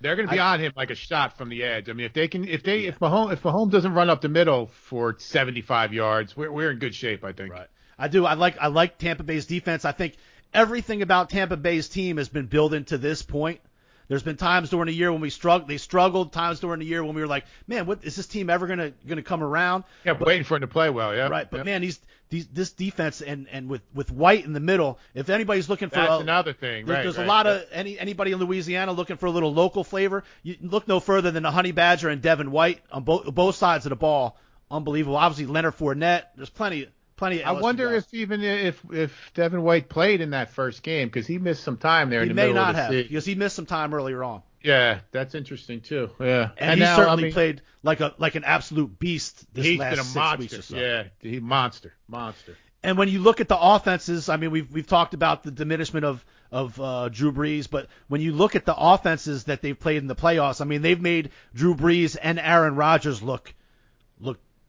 [0.00, 1.88] they're going to be I, on him like a shot from the edge.
[1.88, 2.88] I mean, if they can, if they, yeah.
[2.88, 6.78] if Mahomes, if Mahomes doesn't run up the middle for 75 yards, we're we're in
[6.78, 7.52] good shape, I think.
[7.52, 7.68] Right.
[7.98, 8.26] I do.
[8.26, 9.84] I like I like Tampa Bay's defense.
[9.84, 10.14] I think
[10.52, 13.60] everything about Tampa Bay's team has been built into this point.
[14.08, 15.68] There's been times during the year when we struggled.
[15.68, 16.32] They struggled.
[16.32, 18.92] Times during the year when we were like, man, what is this team ever gonna
[19.06, 19.84] gonna come around?
[20.04, 21.14] Yeah, but, waiting for him to play well.
[21.14, 21.28] Yeah.
[21.28, 21.50] Right.
[21.50, 25.28] But man, these these this defense and and with with White in the middle, if
[25.28, 26.86] anybody's looking for that's a, another thing.
[26.86, 27.52] There's, right, there's right, a lot yeah.
[27.52, 30.24] of any anybody in Louisiana looking for a little local flavor.
[30.42, 33.86] You look no further than the Honey Badger and Devin White on both both sides
[33.86, 34.38] of the ball.
[34.70, 35.16] Unbelievable.
[35.16, 36.24] Obviously Leonard Fournette.
[36.36, 37.42] There's plenty plenty.
[37.42, 38.04] I wonder guys.
[38.04, 41.76] if even if if Devin White played in that first game because he missed some
[41.76, 42.20] time there.
[42.20, 43.08] He in the may middle not of the have season.
[43.08, 44.42] because he missed some time earlier on.
[44.62, 46.10] Yeah, that's interesting too.
[46.18, 49.44] Yeah, and, and he now, certainly I mean, played like a like an absolute beast
[49.54, 50.38] this he's last been a six monster.
[50.40, 50.76] weeks or so.
[50.76, 52.56] Yeah, he monster, monster.
[52.82, 56.04] And when you look at the offenses, I mean, we've we've talked about the diminishment
[56.04, 59.98] of of uh, Drew Brees, but when you look at the offenses that they've played
[59.98, 63.52] in the playoffs, I mean, they've made Drew Brees and Aaron Rodgers look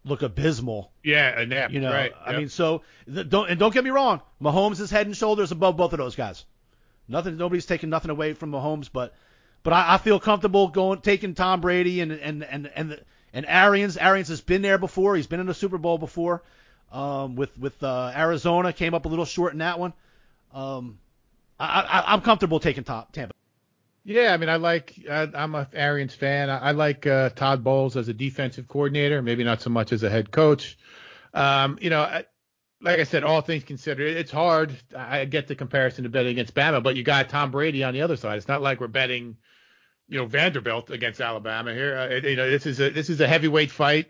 [0.08, 0.92] look abysmal.
[1.04, 1.74] Yeah, inept.
[1.74, 2.14] You know, right.
[2.26, 2.40] I yep.
[2.40, 5.94] mean, so don't and don't get me wrong, Mahomes is head and shoulders above both
[5.94, 6.46] of those guys.
[7.08, 9.14] Nothing, nobody's taking nothing away from Mahomes, but
[9.64, 13.02] but I, I feel comfortable going taking Tom Brady and and and and the,
[13.34, 13.98] and Arians.
[13.98, 15.16] Arians has been there before.
[15.16, 16.44] He's been in the Super Bowl before.
[16.92, 19.94] Um, with with uh, Arizona came up a little short in that one.
[20.54, 21.00] Um,
[21.60, 23.34] I, I, I'm comfortable taking top Tampa.
[24.08, 24.96] Yeah, I mean, I like.
[25.12, 26.50] I, I'm a Arians fan.
[26.50, 30.02] I, I like uh, Todd Bowles as a defensive coordinator, maybe not so much as
[30.02, 30.78] a head coach.
[31.34, 32.24] Um, you know, I,
[32.82, 34.72] like I said, all things considered, it's hard.
[34.96, 38.02] I get the comparison to betting against Bama, but you got Tom Brady on the
[38.02, 38.38] other side.
[38.38, 39.36] It's not like we're betting,
[40.08, 41.98] you know, Vanderbilt against Alabama here.
[41.98, 44.10] Uh, it, you know, this is a this is a heavyweight fight.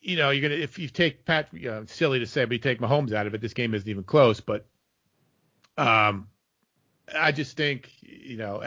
[0.00, 2.60] You know, you're gonna if you take Pat, you know, silly to say, but you
[2.60, 4.38] take Mahomes out of it, this game isn't even close.
[4.38, 4.64] But
[5.76, 6.28] um,
[7.14, 8.62] I just think, you know,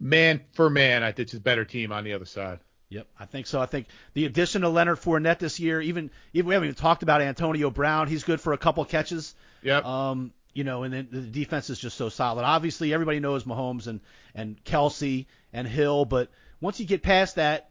[0.00, 2.60] man for man, I think it's a better team on the other side.
[2.88, 3.60] Yep, I think so.
[3.60, 7.02] I think the addition of Leonard Fournette this year, even even we haven't even talked
[7.02, 8.06] about Antonio Brown.
[8.06, 9.34] He's good for a couple catches.
[9.62, 9.84] Yep.
[9.84, 12.44] Um, you know, and then the defense is just so solid.
[12.44, 14.00] Obviously, everybody knows Mahomes and
[14.34, 16.30] and Kelce and Hill, but
[16.60, 17.70] once you get past that,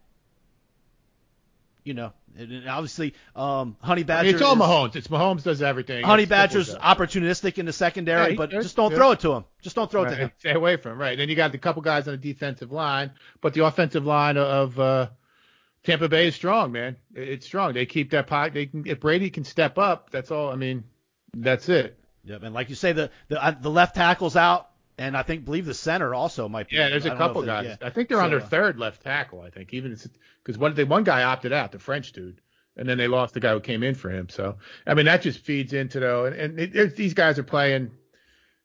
[1.86, 4.26] you know, and obviously, um, Honey I Badger.
[4.26, 4.96] mean, it's all is- Mahomes.
[4.96, 6.04] It's Mahomes does everything.
[6.04, 8.96] Honey It's Badger's opportunistic in the secondary, Yeah, he- but just don't good.
[8.96, 9.44] throw it to him.
[9.62, 10.32] Just don't throw it to him.
[10.38, 11.16] Stay away from him, right?
[11.16, 14.78] Then you got a couple guys on the defensive line, but the offensive line of
[14.78, 15.08] uh,
[15.84, 16.96] Tampa Bay is strong, man.
[17.14, 17.72] It's strong.
[17.72, 18.54] They keep that pocket.
[18.54, 20.10] They can if Brady can step up.
[20.10, 20.50] That's all.
[20.50, 20.84] I mean,
[21.34, 21.98] that's it.
[22.24, 24.68] Yep, and like you say, the the, uh, the left tackle's out,
[24.98, 26.76] and I think believe the center also might be.
[26.76, 27.66] Yeah, there's a couple they- guys.
[27.66, 27.86] yeah.
[27.86, 29.40] I think they're on their uh, third left tackle.
[29.40, 29.96] I think even
[30.42, 32.40] because one they one guy opted out, the French dude,
[32.76, 34.28] and then they lost the guy who came in for him.
[34.28, 37.44] So I mean that just feeds into though, and, and it, it- these guys are
[37.44, 37.90] playing.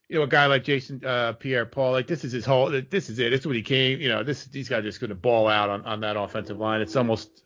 [0.09, 2.69] You know, a guy like Jason uh, Pierre-Paul, like this is his whole.
[2.69, 3.29] This is it.
[3.29, 4.01] This is what he came.
[4.01, 6.59] You know, this these guys are just going to ball out on, on that offensive
[6.59, 6.82] line.
[6.82, 7.43] It's almost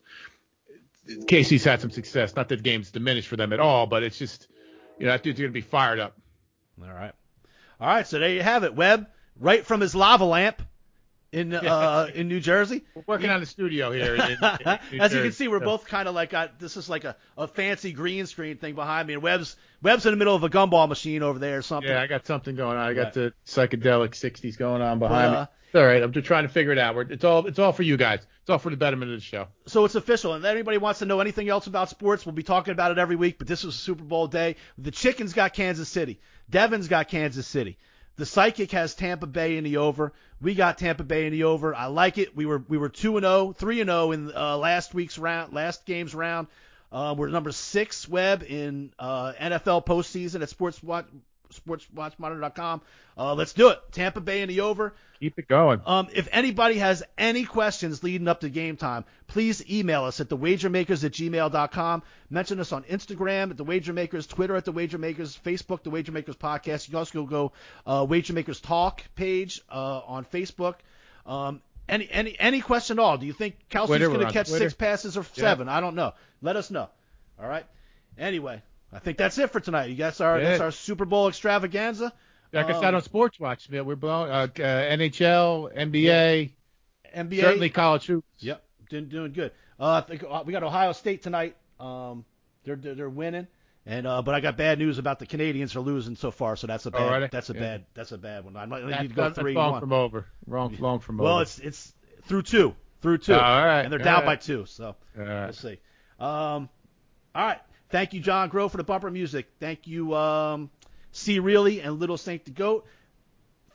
[1.08, 2.36] KC's had some success.
[2.36, 4.48] Not that the game's diminished for them at all, but it's just
[4.98, 6.18] you know that dude's going to be fired up.
[6.82, 7.14] All right,
[7.80, 8.08] all right.
[8.08, 9.08] So there you have it, Web,
[9.40, 10.62] right from his lava lamp
[11.36, 12.86] in uh in New Jersey.
[12.96, 14.16] We're working on the studio here.
[14.16, 14.38] In, in-
[15.02, 17.16] As you can see, we're so- both kind of like got this is like a,
[17.38, 20.50] a fancy green screen thing behind me, and Web's Web's in the middle of a
[20.50, 21.92] gumball machine over there or something.
[21.92, 22.90] Yeah, I got something going on.
[22.90, 25.48] I got the psychedelic '60s going on behind uh, me.
[25.68, 26.02] It's all right.
[26.02, 26.96] I'm just trying to figure it out.
[26.96, 28.26] We're, it's all it's all for you guys.
[28.42, 29.48] It's all for the betterment of the show.
[29.68, 32.44] So it's official, and if anybody wants to know anything else about sports, we'll be
[32.44, 33.38] talking about it every week.
[33.38, 34.56] But this was a Super Bowl day.
[34.78, 36.20] The Chickens got Kansas City.
[36.50, 37.78] Devyn's got Kansas City.
[38.18, 40.14] The Psychic has Tampa Bay in the over.
[40.42, 41.76] We got Tampa Bay in the over.
[41.76, 42.36] I like it.
[42.36, 45.54] We were we were two and 0, 3 and 0 in uh, last week's round,
[45.54, 46.48] last game's round.
[46.92, 51.08] Uh, we're number six web in uh, NFL postseason at Sports Watch,
[51.54, 52.82] SportsWatchMonitor.com.
[53.18, 53.80] Uh, let's do it.
[53.92, 54.94] Tampa Bay in the over.
[55.20, 55.82] Keep it going.
[55.86, 60.30] Um, if anybody has any questions leading up to game time, please email us at
[60.30, 62.04] thewagermakers at gmail.com.
[62.30, 66.88] Mention us on Instagram at the Wagermakers, Twitter at the Wagermakers, Facebook the Wagermakers Podcast.
[66.88, 67.52] You can also go
[67.86, 70.76] uh, Wagermakers Talk page uh, on Facebook.
[71.26, 73.18] Um, any any any question at all?
[73.18, 74.66] Do you think Kelce's going to catch Twitter.
[74.66, 75.70] six passes or seven?
[75.70, 76.14] I don't know.
[76.42, 76.90] Let us know.
[77.40, 77.66] All right.
[78.18, 78.62] Anyway,
[78.96, 79.90] I think that's it for tonight.
[79.90, 80.50] You guys are Yeah.
[80.52, 82.14] that's our Super Bowl extravaganza.
[82.54, 83.70] Check us Um, out on Sports Watch.
[83.70, 83.86] man.
[83.86, 86.52] We're blowing uh, uh, NHL, NBA,
[87.14, 87.42] NBA.
[87.42, 88.28] certainly college hoops.
[88.40, 89.52] Yep, doing, doing good.
[89.80, 91.58] Uh, I think uh, we got Ohio State tonight.
[91.80, 92.24] Um,
[92.64, 93.48] they're they're, they're winning,
[93.86, 96.66] and uh, but I got bad news about the Canadiens are losing so far, so
[96.68, 97.60] that's a bad Oh, that's a Yeah.
[97.60, 98.56] bad that's a bad one.
[98.56, 99.82] I might That's, need to go that's three long one.
[99.82, 100.26] from over.
[100.48, 101.42] Wrong, long from well, over.
[101.42, 101.94] it's it's
[102.24, 103.34] through two, through two.
[103.34, 104.26] All right, and they're down right.
[104.26, 105.80] by two, so All we'll see.
[106.20, 106.70] Um,
[107.36, 107.60] all right,
[107.96, 109.48] thank you, John Grow, for the bumper music.
[109.62, 110.70] Thank you, um,
[111.14, 111.40] C.
[111.40, 112.86] Reilly and Little Saint the Goat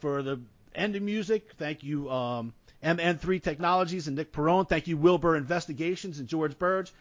[0.01, 0.41] for the
[0.75, 1.53] ending music.
[1.57, 2.53] Thank you, um,
[2.85, 4.69] MN3 Technologies and Nick Perone.
[4.69, 6.93] Thank you, Wilbur Investigations and George Burge.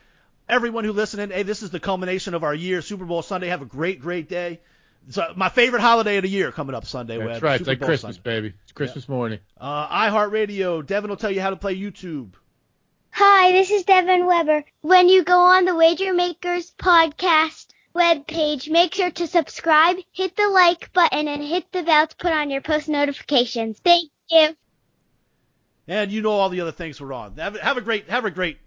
[0.47, 3.49] Everyone who listened, hey, this is the culmination of our year, Super Bowl Sunday.
[3.49, 4.61] Have a great, great day.
[5.05, 7.17] It's uh, my favorite holiday of the year coming up Sunday.
[7.17, 7.43] That's Web.
[7.43, 7.57] right.
[7.59, 8.29] Super It's like Bowl Christmas, Sunday.
[8.41, 8.53] baby.
[8.63, 9.39] It's Christmas morning.
[9.59, 10.83] Uh, iHeartRadio.
[10.83, 12.29] Devyn will tell you how to play YouTube.
[13.11, 14.63] Hi, this is Devyn Weber.
[14.81, 20.47] When you go on the Wager Makers podcast webpage, make sure to subscribe, hit the
[20.49, 23.79] like button, and hit the bell to put on your post notifications.
[23.79, 24.55] Thank you.
[25.87, 27.35] And you know all the other things we're on.
[27.37, 28.59] Have, have a great have a great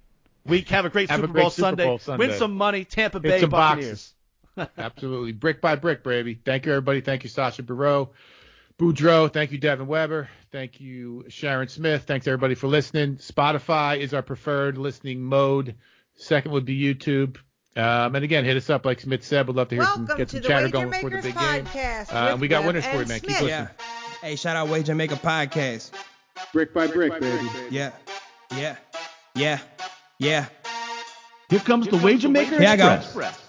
[0.44, 0.68] week.
[0.70, 1.84] Have a great Have a Super great Bowl Super Sunday.
[1.84, 2.26] Bowl Sunday.
[2.26, 2.84] Win some money.
[2.84, 4.12] Tampa Bay some Buccaneers.
[4.76, 5.32] Absolutely.
[5.32, 6.38] Brick by brick, baby.
[6.44, 7.00] Thank you, everybody.
[7.00, 8.10] Thank you, Sasha Barreau.
[8.82, 9.32] Boudreaux.
[9.32, 10.28] Thank you, Devyn Weber.
[10.50, 12.02] Thank you, Sharon Smith.
[12.04, 13.16] Thanks, everybody, for listening.
[13.16, 15.76] Spotify is our preferred listening mode.
[16.16, 17.36] Second would be YouTube.
[17.76, 19.46] Um, and again, hit us up, like Smitt said.
[19.46, 21.64] We'd love to hear some, get some chatter going before the big game.
[21.64, 22.12] podcast.
[22.12, 23.20] Uh, we got Webb winners for you, and man.
[23.20, 23.48] Keep listening.
[23.48, 23.68] Yeah.
[24.20, 25.92] Hey, shout out Wager Maker Podcast.
[26.52, 27.48] Brick by brick, baby.
[27.70, 27.92] Yeah.
[28.50, 28.76] Yeah.
[29.36, 29.60] Yeah.
[30.18, 30.46] Yeah.
[31.48, 32.92] Here comes the Wager Maker Here I go.
[32.94, 33.41] Express.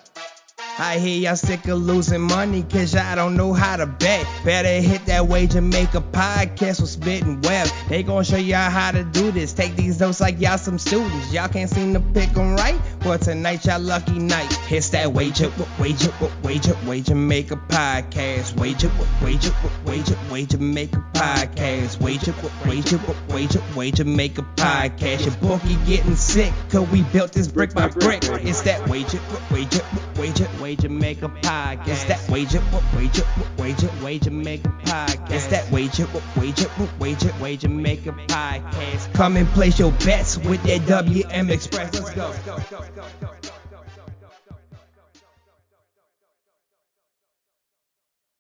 [0.80, 4.26] I hear y'all sick of losing money cause y'all don't know how to bet.
[4.44, 7.68] Better hit that Wager Maker podcast with Spit and Web.
[7.90, 9.54] They gon' show y'all how to do this.
[9.54, 11.32] Take these notes like y'all some students.
[11.32, 12.80] Y'all can't seem to pick 'em right.
[13.06, 14.58] Well, tonight y'all lucky night.
[14.72, 16.12] It's that wager, wager,
[16.42, 18.56] wager, wager, make a podcast.
[18.60, 18.90] Wager,
[19.22, 19.54] wager,
[19.86, 22.02] wager, wager, make a podcast.
[22.02, 22.34] Wager,
[22.66, 23.00] wager,
[23.30, 25.26] wager, wager, make a podcast.
[25.26, 28.24] Your bookie getting sick, cause we built this brick by brick.
[28.24, 29.20] It's that wager,
[29.52, 29.84] wager,
[30.18, 31.88] wager, wager, make a podcast.
[31.88, 33.26] It's that wager, what wager,
[33.58, 35.32] wager, wager, make a podcast.
[35.32, 39.14] It's that wager, what wager, wager, wager, make a podcast.
[39.14, 41.94] Come and place your bets with that WM Express.
[41.94, 43.34] Let's go.